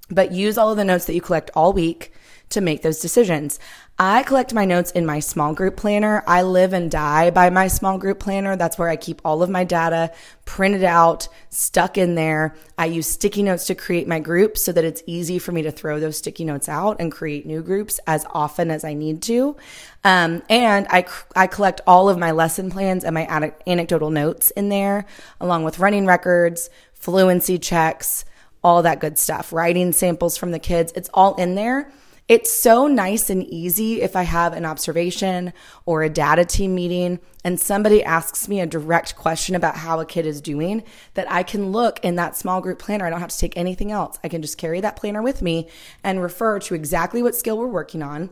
But 0.09 0.31
use 0.31 0.57
all 0.57 0.71
of 0.71 0.77
the 0.77 0.85
notes 0.85 1.05
that 1.05 1.15
you 1.15 1.21
collect 1.21 1.51
all 1.55 1.73
week 1.73 2.13
to 2.53 2.61
make 2.61 2.81
those 2.81 2.99
decisions. 2.99 3.59
I 3.99 4.23
collect 4.23 4.55
my 4.55 4.65
notes 4.65 4.89
in 4.91 5.05
my 5.05 5.19
small 5.19 5.53
group 5.53 5.77
planner. 5.77 6.23
I 6.25 6.41
live 6.41 6.73
and 6.73 6.89
die 6.89 7.29
by 7.29 7.51
my 7.51 7.67
small 7.67 7.99
group 7.99 8.19
planner. 8.19 8.55
That's 8.55 8.77
where 8.77 8.89
I 8.89 8.95
keep 8.95 9.21
all 9.23 9.43
of 9.43 9.51
my 9.51 9.63
data 9.63 10.11
printed 10.45 10.83
out, 10.83 11.27
stuck 11.49 11.97
in 11.97 12.15
there. 12.15 12.55
I 12.75 12.87
use 12.87 13.05
sticky 13.05 13.43
notes 13.43 13.67
to 13.67 13.75
create 13.75 14.07
my 14.07 14.19
groups 14.19 14.63
so 14.63 14.71
that 14.71 14.83
it's 14.83 15.03
easy 15.05 15.37
for 15.37 15.51
me 15.51 15.61
to 15.61 15.71
throw 15.71 15.99
those 15.99 16.17
sticky 16.17 16.45
notes 16.45 16.67
out 16.67 16.97
and 16.99 17.11
create 17.11 17.45
new 17.45 17.61
groups 17.61 17.99
as 18.07 18.25
often 18.31 18.71
as 18.71 18.83
I 18.83 18.95
need 18.95 19.21
to. 19.23 19.55
Um, 20.03 20.41
and 20.49 20.87
I, 20.89 21.05
I 21.35 21.45
collect 21.45 21.81
all 21.85 22.09
of 22.09 22.17
my 22.17 22.31
lesson 22.31 22.71
plans 22.71 23.03
and 23.03 23.13
my 23.13 23.53
anecdotal 23.67 24.09
notes 24.09 24.49
in 24.51 24.69
there, 24.69 25.05
along 25.39 25.65
with 25.65 25.77
running 25.77 26.07
records, 26.07 26.71
fluency 26.95 27.59
checks, 27.59 28.25
all 28.63 28.81
that 28.81 28.99
good 28.99 29.19
stuff, 29.19 29.53
writing 29.53 29.91
samples 29.91 30.35
from 30.35 30.49
the 30.51 30.59
kids. 30.59 30.91
It's 30.95 31.09
all 31.13 31.35
in 31.35 31.53
there 31.53 31.91
it's 32.29 32.51
so 32.51 32.87
nice 32.87 33.29
and 33.29 33.43
easy 33.43 34.01
if 34.01 34.15
I 34.15 34.23
have 34.23 34.53
an 34.53 34.65
observation 34.65 35.51
or 35.85 36.03
a 36.03 36.09
data 36.09 36.45
team 36.45 36.73
meeting 36.73 37.19
and 37.43 37.59
somebody 37.59 38.01
asks 38.01 38.47
me 38.47 38.61
a 38.61 38.65
direct 38.65 39.17
question 39.17 39.55
about 39.55 39.75
how 39.75 39.99
a 39.99 40.05
kid 40.05 40.25
is 40.25 40.39
doing 40.39 40.83
that 41.15 41.29
I 41.29 41.43
can 41.43 41.71
look 41.71 41.99
in 42.03 42.15
that 42.15 42.37
small 42.37 42.61
group 42.61 42.79
planner. 42.79 43.05
I 43.05 43.09
don't 43.09 43.19
have 43.19 43.29
to 43.29 43.37
take 43.37 43.57
anything 43.57 43.91
else. 43.91 44.17
I 44.23 44.29
can 44.29 44.41
just 44.41 44.57
carry 44.57 44.79
that 44.81 44.95
planner 44.95 45.21
with 45.21 45.41
me 45.41 45.67
and 46.01 46.21
refer 46.21 46.59
to 46.59 46.75
exactly 46.75 47.21
what 47.21 47.35
skill 47.35 47.57
we're 47.57 47.67
working 47.67 48.01
on 48.01 48.29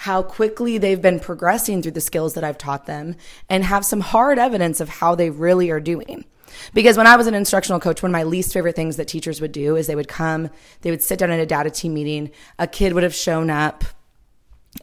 how 0.00 0.22
quickly 0.22 0.78
they've 0.78 1.02
been 1.02 1.20
progressing 1.20 1.82
through 1.82 1.92
the 1.92 2.00
skills 2.00 2.32
that 2.32 2.42
I've 2.42 2.56
taught 2.56 2.86
them 2.86 3.16
and 3.50 3.62
have 3.62 3.84
some 3.84 4.00
hard 4.00 4.38
evidence 4.38 4.80
of 4.80 4.88
how 4.88 5.14
they 5.14 5.28
really 5.28 5.68
are 5.68 5.78
doing. 5.78 6.24
Because 6.74 6.96
when 6.96 7.06
I 7.06 7.16
was 7.16 7.26
an 7.26 7.34
instructional 7.34 7.80
coach, 7.80 8.02
one 8.02 8.10
of 8.10 8.12
my 8.12 8.22
least 8.22 8.52
favorite 8.52 8.76
things 8.76 8.96
that 8.96 9.08
teachers 9.08 9.40
would 9.40 9.52
do 9.52 9.76
is 9.76 9.86
they 9.86 9.94
would 9.94 10.08
come, 10.08 10.50
they 10.82 10.90
would 10.90 11.02
sit 11.02 11.18
down 11.18 11.30
in 11.30 11.40
a 11.40 11.46
data 11.46 11.70
team 11.70 11.94
meeting, 11.94 12.30
a 12.58 12.66
kid 12.66 12.92
would 12.92 13.02
have 13.02 13.14
shown 13.14 13.50
up 13.50 13.84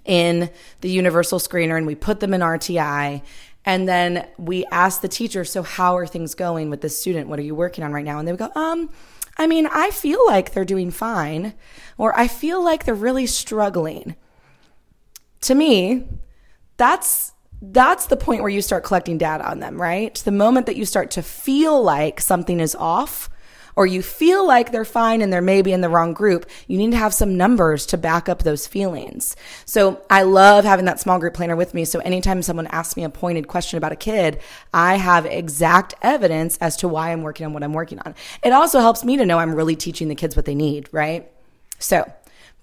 in 0.05 0.49
the 0.81 0.89
universal 0.89 1.39
screener 1.39 1.77
and 1.77 1.87
we 1.87 1.95
put 1.95 2.19
them 2.19 2.33
in 2.33 2.41
RTI. 2.41 3.21
And 3.65 3.87
then 3.87 4.27
we 4.37 4.65
asked 4.71 5.01
the 5.01 5.07
teacher, 5.07 5.43
so 5.43 5.61
how 5.61 5.97
are 5.97 6.07
things 6.07 6.35
going 6.35 6.69
with 6.69 6.81
this 6.81 6.97
student? 6.97 7.27
What 7.27 7.39
are 7.39 7.43
you 7.43 7.55
working 7.55 7.83
on 7.83 7.91
right 7.91 8.05
now? 8.05 8.19
And 8.19 8.27
they 8.27 8.31
would 8.31 8.39
go, 8.39 8.51
um, 8.55 8.89
I 9.37 9.45
mean, 9.45 9.67
I 9.67 9.91
feel 9.91 10.25
like 10.25 10.53
they're 10.53 10.65
doing 10.65 10.89
fine, 10.89 11.53
or 11.97 12.17
I 12.17 12.27
feel 12.27 12.63
like 12.63 12.85
they're 12.85 12.95
really 12.95 13.27
struggling. 13.27 14.15
To 15.41 15.53
me, 15.53 16.07
that's 16.77 17.33
that's 17.61 18.07
the 18.07 18.17
point 18.17 18.41
where 18.41 18.49
you 18.49 18.61
start 18.61 18.83
collecting 18.83 19.17
data 19.17 19.49
on 19.49 19.59
them, 19.59 19.81
right? 19.81 20.13
The 20.15 20.31
moment 20.31 20.65
that 20.67 20.75
you 20.75 20.85
start 20.85 21.11
to 21.11 21.23
feel 21.23 21.81
like 21.81 22.21
something 22.21 22.59
is 22.59 22.75
off 22.75 23.29
or 23.77 23.85
you 23.85 24.01
feel 24.01 24.45
like 24.45 24.71
they're 24.71 24.83
fine 24.83 25.21
and 25.21 25.31
they're 25.31 25.39
maybe 25.39 25.71
in 25.71 25.81
the 25.81 25.89
wrong 25.89 26.11
group, 26.11 26.49
you 26.67 26.79
need 26.79 26.91
to 26.91 26.97
have 26.97 27.13
some 27.13 27.37
numbers 27.37 27.85
to 27.85 27.97
back 27.97 28.27
up 28.27 28.41
those 28.41 28.65
feelings. 28.65 29.35
So 29.65 30.01
I 30.09 30.23
love 30.23 30.65
having 30.65 30.85
that 30.85 30.99
small 30.99 31.19
group 31.19 31.35
planner 31.35 31.55
with 31.55 31.75
me. 31.75 31.85
So 31.85 31.99
anytime 31.99 32.41
someone 32.41 32.65
asks 32.67 32.97
me 32.97 33.03
a 33.03 33.09
pointed 33.09 33.47
question 33.47 33.77
about 33.77 33.91
a 33.91 33.95
kid, 33.95 34.39
I 34.73 34.95
have 34.95 35.27
exact 35.27 35.93
evidence 36.01 36.57
as 36.57 36.75
to 36.77 36.87
why 36.87 37.11
I'm 37.11 37.21
working 37.21 37.45
on 37.45 37.53
what 37.53 37.63
I'm 37.63 37.73
working 37.73 37.99
on. 37.99 38.15
It 38.43 38.51
also 38.51 38.79
helps 38.79 39.03
me 39.03 39.15
to 39.17 39.25
know 39.25 39.37
I'm 39.37 39.53
really 39.53 39.75
teaching 39.75 40.07
the 40.07 40.15
kids 40.15 40.35
what 40.35 40.45
they 40.45 40.55
need, 40.55 40.89
right? 40.91 41.31
So 41.77 42.11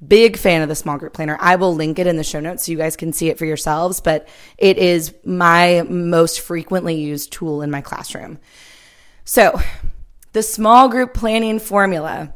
Big 0.09 0.37
fan 0.37 0.63
of 0.63 0.69
the 0.69 0.75
small 0.75 0.99
group 0.99 1.13
planner. 1.13 1.39
I 1.41 1.57
will 1.57 1.75
link 1.75 1.99
it 1.99 2.07
in 2.07 2.17
the 2.17 2.25
show 2.25 2.41
notes 2.41 2.65
so 2.65 2.73
you 2.73 2.79
guys 2.79 2.97
can 2.97 3.13
see 3.13 3.29
it 3.29 3.39
for 3.39 3.45
yourselves, 3.45 4.01
but 4.01 4.29
it 4.59 4.79
is 4.79 5.15
my 5.25 5.83
most 5.89 6.41
frequently 6.41 6.97
used 6.97 7.33
tool 7.33 7.63
in 7.63 7.71
my 7.71 7.81
classroom. 7.81 8.39
So, 9.25 9.61
the 10.33 10.43
small 10.43 10.89
group 10.89 11.15
planning 11.15 11.61
formula, 11.61 12.35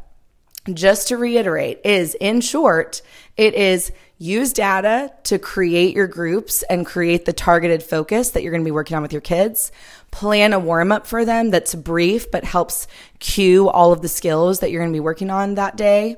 just 0.73 1.09
to 1.09 1.17
reiterate, 1.17 1.81
is 1.85 2.15
in 2.15 2.41
short, 2.41 3.03
it 3.37 3.55
is 3.55 3.91
use 4.19 4.53
data 4.53 5.13
to 5.25 5.39
create 5.39 5.95
your 5.95 6.07
groups 6.07 6.63
and 6.65 6.87
create 6.87 7.25
the 7.25 7.33
targeted 7.33 7.83
focus 7.83 8.31
that 8.31 8.43
you're 8.43 8.53
going 8.53 8.63
to 8.63 8.69
be 8.69 8.73
working 8.73 8.97
on 8.97 9.03
with 9.03 9.13
your 9.13 9.21
kids. 9.21 9.73
Plan 10.11 10.53
a 10.53 10.59
warm 10.59 10.91
up 10.93 11.07
for 11.07 11.25
them 11.25 11.51
that's 11.51 11.75
brief 11.75 12.31
but 12.31 12.45
helps 12.45 12.87
cue 13.21 13.69
all 13.69 13.93
of 13.93 14.03
the 14.03 14.09
skills 14.09 14.61
that 14.61 14.71
you're 14.71 14.83
going 14.83 14.93
to 14.93 14.97
be 14.97 15.01
working 15.01 15.31
on 15.31 15.55
that 15.55 15.77
day 15.77 16.17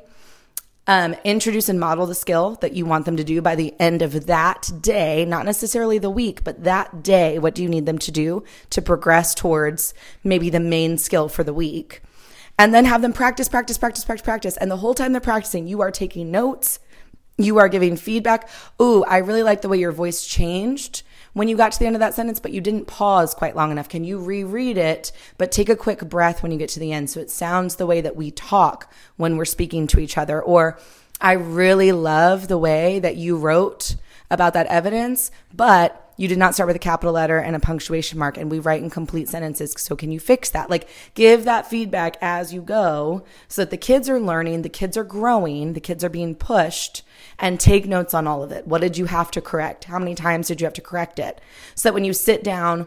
Um, 0.91 1.15
introduce 1.23 1.69
and 1.69 1.79
model 1.79 2.05
the 2.07 2.17
skill 2.17 2.57
that 2.63 2.73
you 2.73 2.85
want 2.85 3.05
them 3.05 3.17
to 3.17 3.23
do 3.23 3.41
by 3.41 3.55
the 3.55 3.73
end 3.79 4.03
of 4.03 4.27
that 4.27 4.73
day, 4.81 5.25
not 5.25 5.45
necessarily 5.45 5.99
the 5.99 6.11
week, 6.11 6.43
but 6.43 6.65
that 6.65 7.05
day. 7.05 7.39
What 7.39 7.55
do 7.55 7.63
you 7.63 7.69
need 7.69 7.87
them 7.87 7.99
to 7.99 8.11
do 8.11 8.43
to 8.71 8.83
progress 8.83 9.33
towards 9.33 9.95
maybe 10.25 10.51
the 10.51 10.59
main 10.59 10.99
skill 10.99 11.29
for 11.29 11.45
the 11.45 11.55
week? 11.55 12.03
And 12.59 12.75
then 12.75 12.87
have 12.87 13.03
them 13.03 13.13
practice, 13.13 13.49
practice, 13.49 13.79
practice, 13.79 14.05
practice, 14.05 14.25
practice. 14.25 14.57
And 14.57 14.69
the 14.69 14.79
whole 14.79 14.95
time 14.95 15.13
they're 15.13 15.21
practicing, 15.21 15.69
you 15.69 15.81
are 15.81 15.93
taking 15.93 16.33
notes 16.33 16.81
you 17.45 17.59
are 17.59 17.69
giving 17.69 17.97
feedback. 17.97 18.49
Ooh, 18.83 19.03
I 19.05 19.19
really 19.19 19.43
like 19.43 19.63
the 19.63 19.69
way 19.69 19.79
your 19.79 19.93
voice 19.93 20.27
changed 20.27 21.03
when 21.33 21.49
you 21.49 21.57
got 21.57 21.73
to 21.73 21.79
the 21.79 21.87
end 21.87 21.97
of 21.97 22.01
that 22.01 22.15
sentence, 22.15 22.41
but 22.41 22.53
you 22.53 22.61
didn't 22.61 22.87
pause 22.87 23.35
quite 23.35 23.57
long 23.57 23.71
enough. 23.71 23.89
Can 23.89 24.05
you 24.05 24.19
reread 24.19 24.77
it, 24.77 25.13
but 25.39 25.53
take 25.53 25.69
a 25.69 25.77
quick 25.77 26.09
breath 26.09 26.43
when 26.43 26.53
you 26.53 26.59
get 26.59 26.69
to 26.71 26.81
the 26.81 26.93
end 26.93 27.11
so 27.11 27.21
it 27.21 27.31
sounds 27.31 27.77
the 27.77 27.87
way 27.87 28.01
that 28.01 28.17
we 28.17 28.31
talk 28.31 28.93
when 29.17 29.37
we're 29.37 29.45
speaking 29.45 29.87
to 29.89 30.01
each 30.01 30.19
other? 30.19 30.43
Or 30.43 30.79
I 31.21 31.33
really 31.33 31.93
love 31.93 32.49
the 32.49 32.59
way 32.59 32.99
that 32.99 33.17
you 33.17 33.37
wrote 33.37 33.97
about 34.31 34.55
that 34.55 34.67
evidence, 34.67 35.31
but 35.53 36.10
you 36.21 36.29
did 36.29 36.37
not 36.37 36.53
start 36.53 36.67
with 36.67 36.77
a 36.77 36.81
capital 36.81 37.15
letter 37.15 37.39
and 37.39 37.57
a 37.57 37.61
punctuation 37.61 38.19
mark 38.19 38.37
and 38.37 38.51
we 38.51 38.59
write 38.59 38.83
in 38.83 38.91
complete 38.91 39.27
sentences. 39.27 39.75
So 39.79 39.97
can 39.97 40.13
you 40.13 40.21
fix 40.21 40.51
that? 40.51 40.69
Like 40.69 40.87
give 41.15 41.45
that 41.45 41.67
feedback 41.67 42.19
as 42.21 42.53
you 42.53 42.61
go 42.61 43.25
so 43.49 43.63
that 43.63 43.71
the 43.71 43.79
kids 43.79 44.07
are 44.07 44.21
learning, 44.21 44.61
the 44.61 44.69
kids 44.69 44.99
are 44.99 45.05
growing, 45.05 45.73
the 45.73 45.81
kids 45.81 46.05
are 46.05 46.11
being 46.11 46.35
pushed 46.35 47.05
and 47.39 47.59
take 47.59 47.87
notes 47.87 48.13
on 48.13 48.27
all 48.27 48.43
of 48.43 48.53
it. 48.53 48.67
What 48.67 48.83
did 48.83 48.99
you 48.99 49.07
have 49.07 49.31
to 49.31 49.41
correct? 49.41 49.85
How 49.85 49.99
many 49.99 50.15
times 50.15 50.49
did 50.49 50.61
you 50.61 50.67
have 50.67 50.75
to 50.75 50.83
correct 50.83 51.19
it? 51.19 51.41
So 51.75 51.89
that 51.89 51.95
when 51.95 52.05
you 52.05 52.13
sit 52.13 52.45
down 52.45 52.87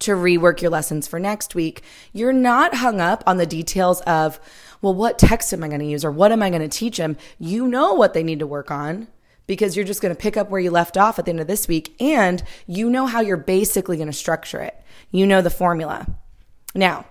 to 0.00 0.12
rework 0.12 0.60
your 0.60 0.70
lessons 0.70 1.08
for 1.08 1.18
next 1.18 1.54
week, 1.54 1.82
you're 2.12 2.34
not 2.34 2.74
hung 2.74 3.00
up 3.00 3.24
on 3.26 3.38
the 3.38 3.46
details 3.46 4.02
of, 4.02 4.38
well, 4.82 4.92
what 4.92 5.18
text 5.18 5.54
am 5.54 5.64
I 5.64 5.68
going 5.68 5.80
to 5.80 5.86
use 5.86 6.04
or 6.04 6.10
what 6.10 6.32
am 6.32 6.42
I 6.42 6.50
going 6.50 6.60
to 6.60 6.68
teach 6.68 6.98
them? 6.98 7.16
You 7.38 7.66
know 7.66 7.94
what 7.94 8.12
they 8.12 8.22
need 8.22 8.40
to 8.40 8.46
work 8.46 8.70
on 8.70 9.08
because 9.46 9.76
you're 9.76 9.84
just 9.84 10.00
going 10.00 10.14
to 10.14 10.20
pick 10.20 10.36
up 10.36 10.50
where 10.50 10.60
you 10.60 10.70
left 10.70 10.96
off 10.96 11.18
at 11.18 11.24
the 11.24 11.30
end 11.30 11.40
of 11.40 11.46
this 11.46 11.68
week 11.68 11.94
and 12.00 12.42
you 12.66 12.88
know 12.88 13.06
how 13.06 13.20
you're 13.20 13.36
basically 13.36 13.96
going 13.96 14.08
to 14.08 14.12
structure 14.12 14.60
it. 14.60 14.80
You 15.10 15.26
know 15.26 15.42
the 15.42 15.50
formula. 15.50 16.06
Now, 16.74 17.06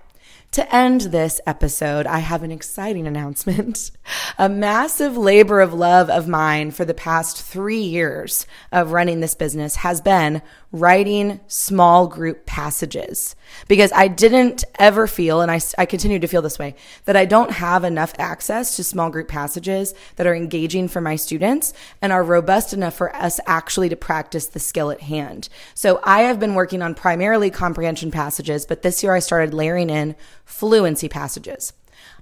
to 0.52 0.74
end 0.74 1.00
this 1.00 1.40
episode, 1.46 2.06
I 2.06 2.18
have 2.18 2.42
an 2.42 2.52
exciting 2.52 3.06
announcement. 3.06 3.90
A 4.38 4.48
massive 4.48 5.16
labor 5.16 5.60
of 5.60 5.72
love 5.72 6.10
of 6.10 6.28
mine 6.28 6.72
for 6.72 6.84
the 6.84 6.92
past 6.92 7.42
three 7.42 7.80
years 7.82 8.46
of 8.70 8.92
running 8.92 9.20
this 9.20 9.34
business 9.34 9.76
has 9.76 10.00
been 10.00 10.42
writing 10.72 11.40
small 11.46 12.06
group 12.06 12.46
passages 12.46 13.36
because 13.68 13.92
I 13.92 14.08
didn't 14.08 14.64
ever 14.78 15.06
feel, 15.06 15.40
and 15.42 15.50
I, 15.50 15.60
I 15.76 15.86
continue 15.86 16.18
to 16.18 16.26
feel 16.26 16.42
this 16.42 16.58
way, 16.58 16.74
that 17.04 17.16
I 17.16 17.26
don't 17.26 17.50
have 17.50 17.84
enough 17.84 18.14
access 18.18 18.76
to 18.76 18.84
small 18.84 19.10
group 19.10 19.28
passages 19.28 19.94
that 20.16 20.26
are 20.26 20.34
engaging 20.34 20.88
for 20.88 21.00
my 21.00 21.16
students 21.16 21.74
and 22.00 22.12
are 22.12 22.22
robust 22.22 22.72
enough 22.72 22.94
for 22.94 23.14
us 23.14 23.38
actually 23.46 23.90
to 23.90 23.96
practice 23.96 24.46
the 24.46 24.58
skill 24.58 24.90
at 24.90 25.02
hand. 25.02 25.48
So 25.74 26.00
I 26.02 26.22
have 26.22 26.40
been 26.40 26.54
working 26.54 26.82
on 26.82 26.94
primarily 26.94 27.50
comprehension 27.50 28.10
passages, 28.10 28.66
but 28.66 28.82
this 28.82 29.02
year 29.02 29.14
I 29.14 29.18
started 29.20 29.54
layering 29.54 29.90
in 29.90 30.16
fluency 30.44 31.08
passages. 31.08 31.72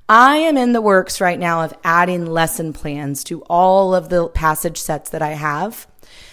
I 0.09 0.39
am 0.39 0.57
in 0.57 0.73
the 0.73 0.81
works 0.81 1.21
right 1.21 1.39
now 1.39 1.63
of 1.63 1.73
adding 1.85 2.27
lesson 2.27 2.73
plans 2.73 3.23
to 3.25 3.43
all 3.43 3.95
of 3.95 4.09
the 4.09 4.29
passage 4.29 4.79
sets 4.79 5.11
that 5.11 5.23
I 5.23 5.35
have 5.35 5.87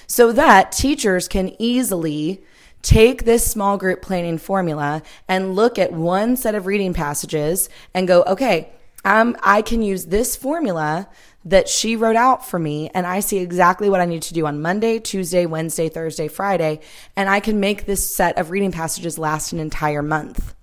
so 0.08 0.32
that 0.32 0.72
teachers 0.72 1.27
can 1.27 1.56
easily 1.60 2.41
take 2.82 3.25
this 3.25 3.46
small 3.46 3.77
group 3.77 4.01
planning 4.01 4.38
formula 4.38 5.03
and 5.27 5.56
look 5.56 5.77
at 5.77 5.94
one 5.94 6.36
set 6.38 6.56
of 6.56 6.65
reading 6.65 6.94
passages 6.94 7.70
and 7.94 8.08
go, 8.08 8.24
okay, 8.24 8.72
um, 9.06 9.38
I 9.44 9.62
can 9.62 9.82
use 9.82 10.06
this 10.06 10.36
formula 10.36 11.08
that 11.46 11.70
she 11.70 11.96
wrote 11.96 12.15
out 12.15 12.46
for 12.46 12.58
me 12.58 12.89
and 12.94 13.06
I 13.06 13.20
see 13.20 13.38
exactly 13.38 13.89
what 13.89 14.01
I 14.01 14.06
need 14.06 14.24
to 14.24 14.34
do 14.34 14.46
on 14.46 14.62
Monday, 14.62 15.00
Tuesday, 15.00 15.46
Wednesday, 15.46 15.88
Thursday, 15.88 16.27
Friday, 16.27 16.79
and 17.15 17.29
I 17.29 17.39
can 17.39 17.60
make 17.60 17.86
this 17.86 18.10
set 18.10 18.38
of 18.38 18.50
reading 18.50 18.72
passages 18.72 19.17
last 19.17 19.53
an 19.53 19.60
entire 19.60 20.01
month. 20.01 20.56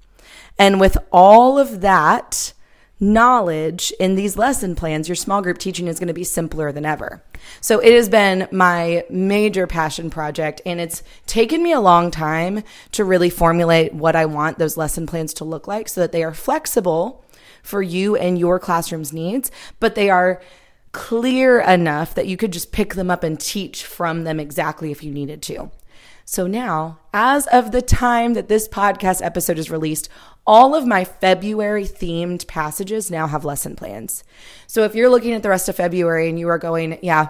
And 0.58 0.80
with 0.80 0.96
all 1.12 1.58
of 1.58 1.80
that, 1.80 2.52
knowledge 3.00 3.92
in 3.98 4.14
these 4.14 4.36
lesson 4.36 4.74
plans, 4.74 5.08
your 5.08 5.16
small 5.16 5.42
group 5.42 5.58
teaching 5.58 5.88
is 5.88 5.98
going 5.98 6.08
to 6.08 6.14
be 6.14 6.24
simpler 6.24 6.72
than 6.72 6.86
ever. 6.86 7.22
So 7.60 7.80
it 7.80 7.92
has 7.92 8.08
been 8.08 8.48
my 8.50 9.04
major 9.10 9.66
passion 9.66 10.10
project 10.10 10.60
and 10.64 10.80
it's 10.80 11.02
taken 11.26 11.62
me 11.62 11.72
a 11.72 11.80
long 11.80 12.10
time 12.10 12.62
to 12.92 13.04
really 13.04 13.30
formulate 13.30 13.92
what 13.92 14.16
I 14.16 14.26
want 14.26 14.58
those 14.58 14.76
lesson 14.76 15.06
plans 15.06 15.34
to 15.34 15.44
look 15.44 15.66
like 15.66 15.88
so 15.88 16.00
that 16.00 16.12
they 16.12 16.22
are 16.22 16.34
flexible 16.34 17.24
for 17.62 17.82
you 17.82 18.16
and 18.16 18.38
your 18.38 18.58
classroom's 18.58 19.12
needs, 19.12 19.50
but 19.80 19.94
they 19.94 20.10
are 20.10 20.40
clear 20.92 21.60
enough 21.60 22.14
that 22.14 22.28
you 22.28 22.36
could 22.36 22.52
just 22.52 22.72
pick 22.72 22.94
them 22.94 23.10
up 23.10 23.24
and 23.24 23.40
teach 23.40 23.84
from 23.84 24.24
them 24.24 24.38
exactly 24.38 24.92
if 24.92 25.02
you 25.02 25.10
needed 25.10 25.42
to. 25.42 25.70
So 26.24 26.46
now, 26.46 27.00
as 27.12 27.46
of 27.48 27.70
the 27.70 27.82
time 27.82 28.34
that 28.34 28.48
this 28.48 28.66
podcast 28.66 29.24
episode 29.24 29.58
is 29.58 29.70
released, 29.70 30.08
all 30.46 30.74
of 30.74 30.86
my 30.86 31.04
February 31.04 31.84
themed 31.84 32.46
passages 32.46 33.10
now 33.10 33.26
have 33.26 33.44
lesson 33.44 33.76
plans. 33.76 34.24
So 34.66 34.84
if 34.84 34.94
you're 34.94 35.10
looking 35.10 35.32
at 35.32 35.42
the 35.42 35.48
rest 35.48 35.68
of 35.68 35.76
February 35.76 36.28
and 36.28 36.38
you 36.38 36.48
are 36.48 36.58
going, 36.58 36.98
yeah, 37.02 37.28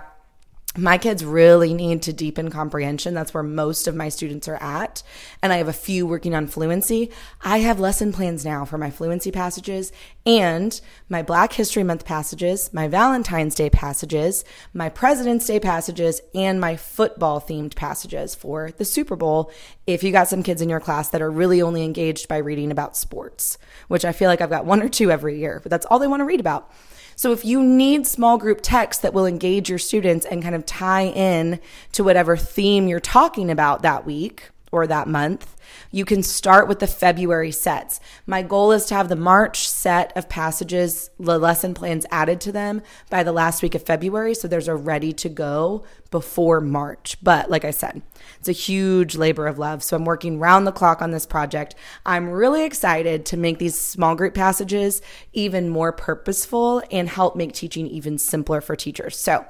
my 0.76 0.98
kids 0.98 1.24
really 1.24 1.72
need 1.72 2.02
to 2.02 2.12
deepen 2.12 2.50
comprehension. 2.50 3.14
That's 3.14 3.32
where 3.32 3.44
most 3.44 3.86
of 3.86 3.94
my 3.94 4.08
students 4.08 4.48
are 4.48 4.56
at. 4.56 5.04
And 5.40 5.52
I 5.52 5.58
have 5.58 5.68
a 5.68 5.72
few 5.72 6.04
working 6.04 6.34
on 6.34 6.48
fluency. 6.48 7.12
I 7.42 7.58
have 7.58 7.78
lesson 7.78 8.12
plans 8.12 8.44
now 8.44 8.64
for 8.64 8.76
my 8.76 8.90
fluency 8.90 9.30
passages 9.30 9.92
and 10.26 10.80
my 11.08 11.22
Black 11.22 11.52
History 11.52 11.84
Month 11.84 12.04
passages, 12.04 12.72
my 12.72 12.88
Valentine's 12.88 13.54
Day 13.54 13.70
passages, 13.70 14.44
my 14.72 14.88
President's 14.88 15.46
Day 15.46 15.60
passages, 15.60 16.20
and 16.34 16.60
my 16.60 16.74
football 16.76 17.40
themed 17.40 17.76
passages 17.76 18.34
for 18.34 18.72
the 18.76 18.84
Super 18.84 19.14
Bowl. 19.14 19.52
If 19.86 20.02
you 20.02 20.10
got 20.10 20.28
some 20.28 20.42
kids 20.42 20.60
in 20.60 20.68
your 20.68 20.80
class 20.80 21.08
that 21.10 21.22
are 21.22 21.30
really 21.30 21.62
only 21.62 21.84
engaged 21.84 22.26
by 22.26 22.38
reading 22.38 22.72
about 22.72 22.96
sports, 22.96 23.58
which 23.86 24.04
I 24.04 24.10
feel 24.10 24.28
like 24.28 24.40
I've 24.40 24.50
got 24.50 24.66
one 24.66 24.82
or 24.82 24.88
two 24.88 25.12
every 25.12 25.38
year, 25.38 25.60
but 25.62 25.70
that's 25.70 25.86
all 25.86 26.00
they 26.00 26.08
want 26.08 26.20
to 26.20 26.24
read 26.24 26.40
about. 26.40 26.72
So 27.16 27.32
if 27.32 27.44
you 27.44 27.62
need 27.62 28.06
small 28.06 28.38
group 28.38 28.60
texts 28.62 29.02
that 29.02 29.14
will 29.14 29.26
engage 29.26 29.68
your 29.68 29.78
students 29.78 30.26
and 30.26 30.42
kind 30.42 30.54
of 30.54 30.66
tie 30.66 31.06
in 31.06 31.60
to 31.92 32.04
whatever 32.04 32.36
theme 32.36 32.88
you're 32.88 33.00
talking 33.00 33.50
about 33.50 33.82
that 33.82 34.04
week 34.04 34.50
or 34.72 34.86
that 34.86 35.08
month, 35.08 35.53
you 35.90 36.04
can 36.04 36.22
start 36.22 36.68
with 36.68 36.78
the 36.78 36.86
February 36.86 37.52
sets. 37.52 38.00
My 38.26 38.42
goal 38.42 38.72
is 38.72 38.86
to 38.86 38.94
have 38.94 39.08
the 39.08 39.16
March 39.16 39.68
set 39.68 40.12
of 40.16 40.28
passages, 40.28 41.10
the 41.18 41.38
lesson 41.38 41.74
plans 41.74 42.06
added 42.10 42.40
to 42.42 42.52
them 42.52 42.82
by 43.10 43.22
the 43.22 43.32
last 43.32 43.62
week 43.62 43.74
of 43.74 43.82
February. 43.82 44.34
So 44.34 44.48
there's 44.48 44.68
a 44.68 44.74
ready 44.74 45.12
to 45.14 45.28
go 45.28 45.84
before 46.14 46.60
March. 46.60 47.16
But 47.24 47.50
like 47.50 47.64
I 47.64 47.72
said, 47.72 48.00
it's 48.38 48.48
a 48.48 48.52
huge 48.52 49.16
labor 49.16 49.48
of 49.48 49.58
love. 49.58 49.82
So 49.82 49.96
I'm 49.96 50.04
working 50.04 50.38
round 50.38 50.64
the 50.64 50.70
clock 50.70 51.02
on 51.02 51.10
this 51.10 51.26
project. 51.26 51.74
I'm 52.06 52.30
really 52.30 52.64
excited 52.64 53.26
to 53.26 53.36
make 53.36 53.58
these 53.58 53.76
small 53.76 54.14
group 54.14 54.32
passages 54.32 55.02
even 55.32 55.68
more 55.68 55.90
purposeful 55.90 56.84
and 56.92 57.08
help 57.08 57.34
make 57.34 57.52
teaching 57.52 57.88
even 57.88 58.18
simpler 58.18 58.60
for 58.60 58.76
teachers. 58.76 59.16
So 59.16 59.44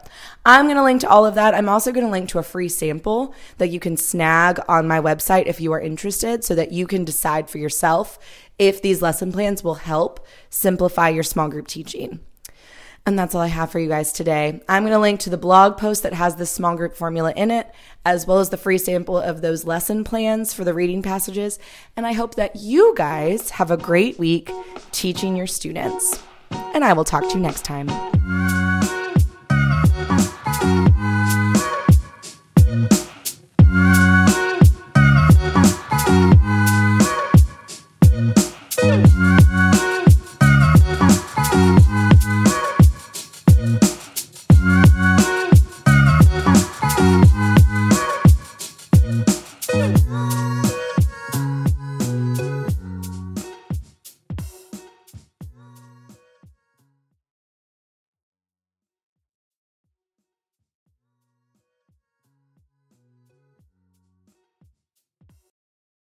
I'm 0.46 0.64
going 0.64 0.76
to 0.76 0.82
link 0.82 1.02
to 1.02 1.08
all 1.08 1.26
of 1.26 1.34
that. 1.34 1.54
I'm 1.54 1.68
also 1.68 1.92
going 1.92 2.06
to 2.06 2.10
link 2.10 2.30
to 2.30 2.38
a 2.38 2.42
free 2.42 2.70
sample 2.70 3.34
that 3.58 3.68
you 3.68 3.78
can 3.78 3.98
snag 3.98 4.58
on 4.66 4.88
my 4.88 5.00
website 5.00 5.44
if 5.44 5.60
you 5.60 5.72
are 5.72 5.80
interested 5.80 6.13
so 6.20 6.55
that 6.55 6.72
you 6.72 6.87
can 6.87 7.05
decide 7.05 7.50
for 7.50 7.59
yourself 7.59 8.18
if 8.59 8.81
these 8.81 9.03
lesson 9.03 9.33
plans 9.33 9.64
will 9.64 9.74
help 9.74 10.24
simplify 10.50 11.09
your 11.09 11.22
small 11.22 11.48
group 11.48 11.66
teaching. 11.66 12.20
And 13.07 13.18
that's 13.18 13.35
all 13.35 13.42
I 13.42 13.48
have 13.48 13.70
for 13.70 13.79
you 13.79 13.88
guys 13.88 14.12
today. 14.12 14.62
I'm 14.66 14.83
going 14.83 14.94
to 14.94 14.98
link 14.98 15.20
to 15.20 15.31
the 15.31 15.37
blog 15.37 15.77
post 15.77 16.05
that 16.05 16.14
has 16.14 16.37
the 16.37 16.46
small 16.46 16.74
group 16.74 16.94
formula 16.94 17.35
in 17.37 17.50
it, 17.50 17.70
as 18.07 18.27
well 18.27 18.38
as 18.38 18.48
the 18.48 18.57
free 18.57 18.79
sample 18.79 19.18
of 19.18 19.42
those 19.42 19.66
lesson 19.66 20.05
plans 20.05 20.55
for 20.55 20.64
the 20.64 20.72
reading 20.72 21.03
passages. 21.03 21.59
And 21.96 22.07
I 22.07 22.14
hope 22.14 22.37
that 22.37 22.57
you 22.57 22.94
guys 22.96 23.50
have 23.50 23.70
a 23.70 23.77
great 23.77 24.18
week 24.18 24.50
teaching 24.90 25.37
your 25.37 25.46
students. 25.46 26.22
And 26.50 26.83
I 26.83 26.94
will 26.94 27.05
talk 27.05 27.29
to 27.29 27.35
you 27.35 27.40
next 27.40 27.64
time. 27.64 27.90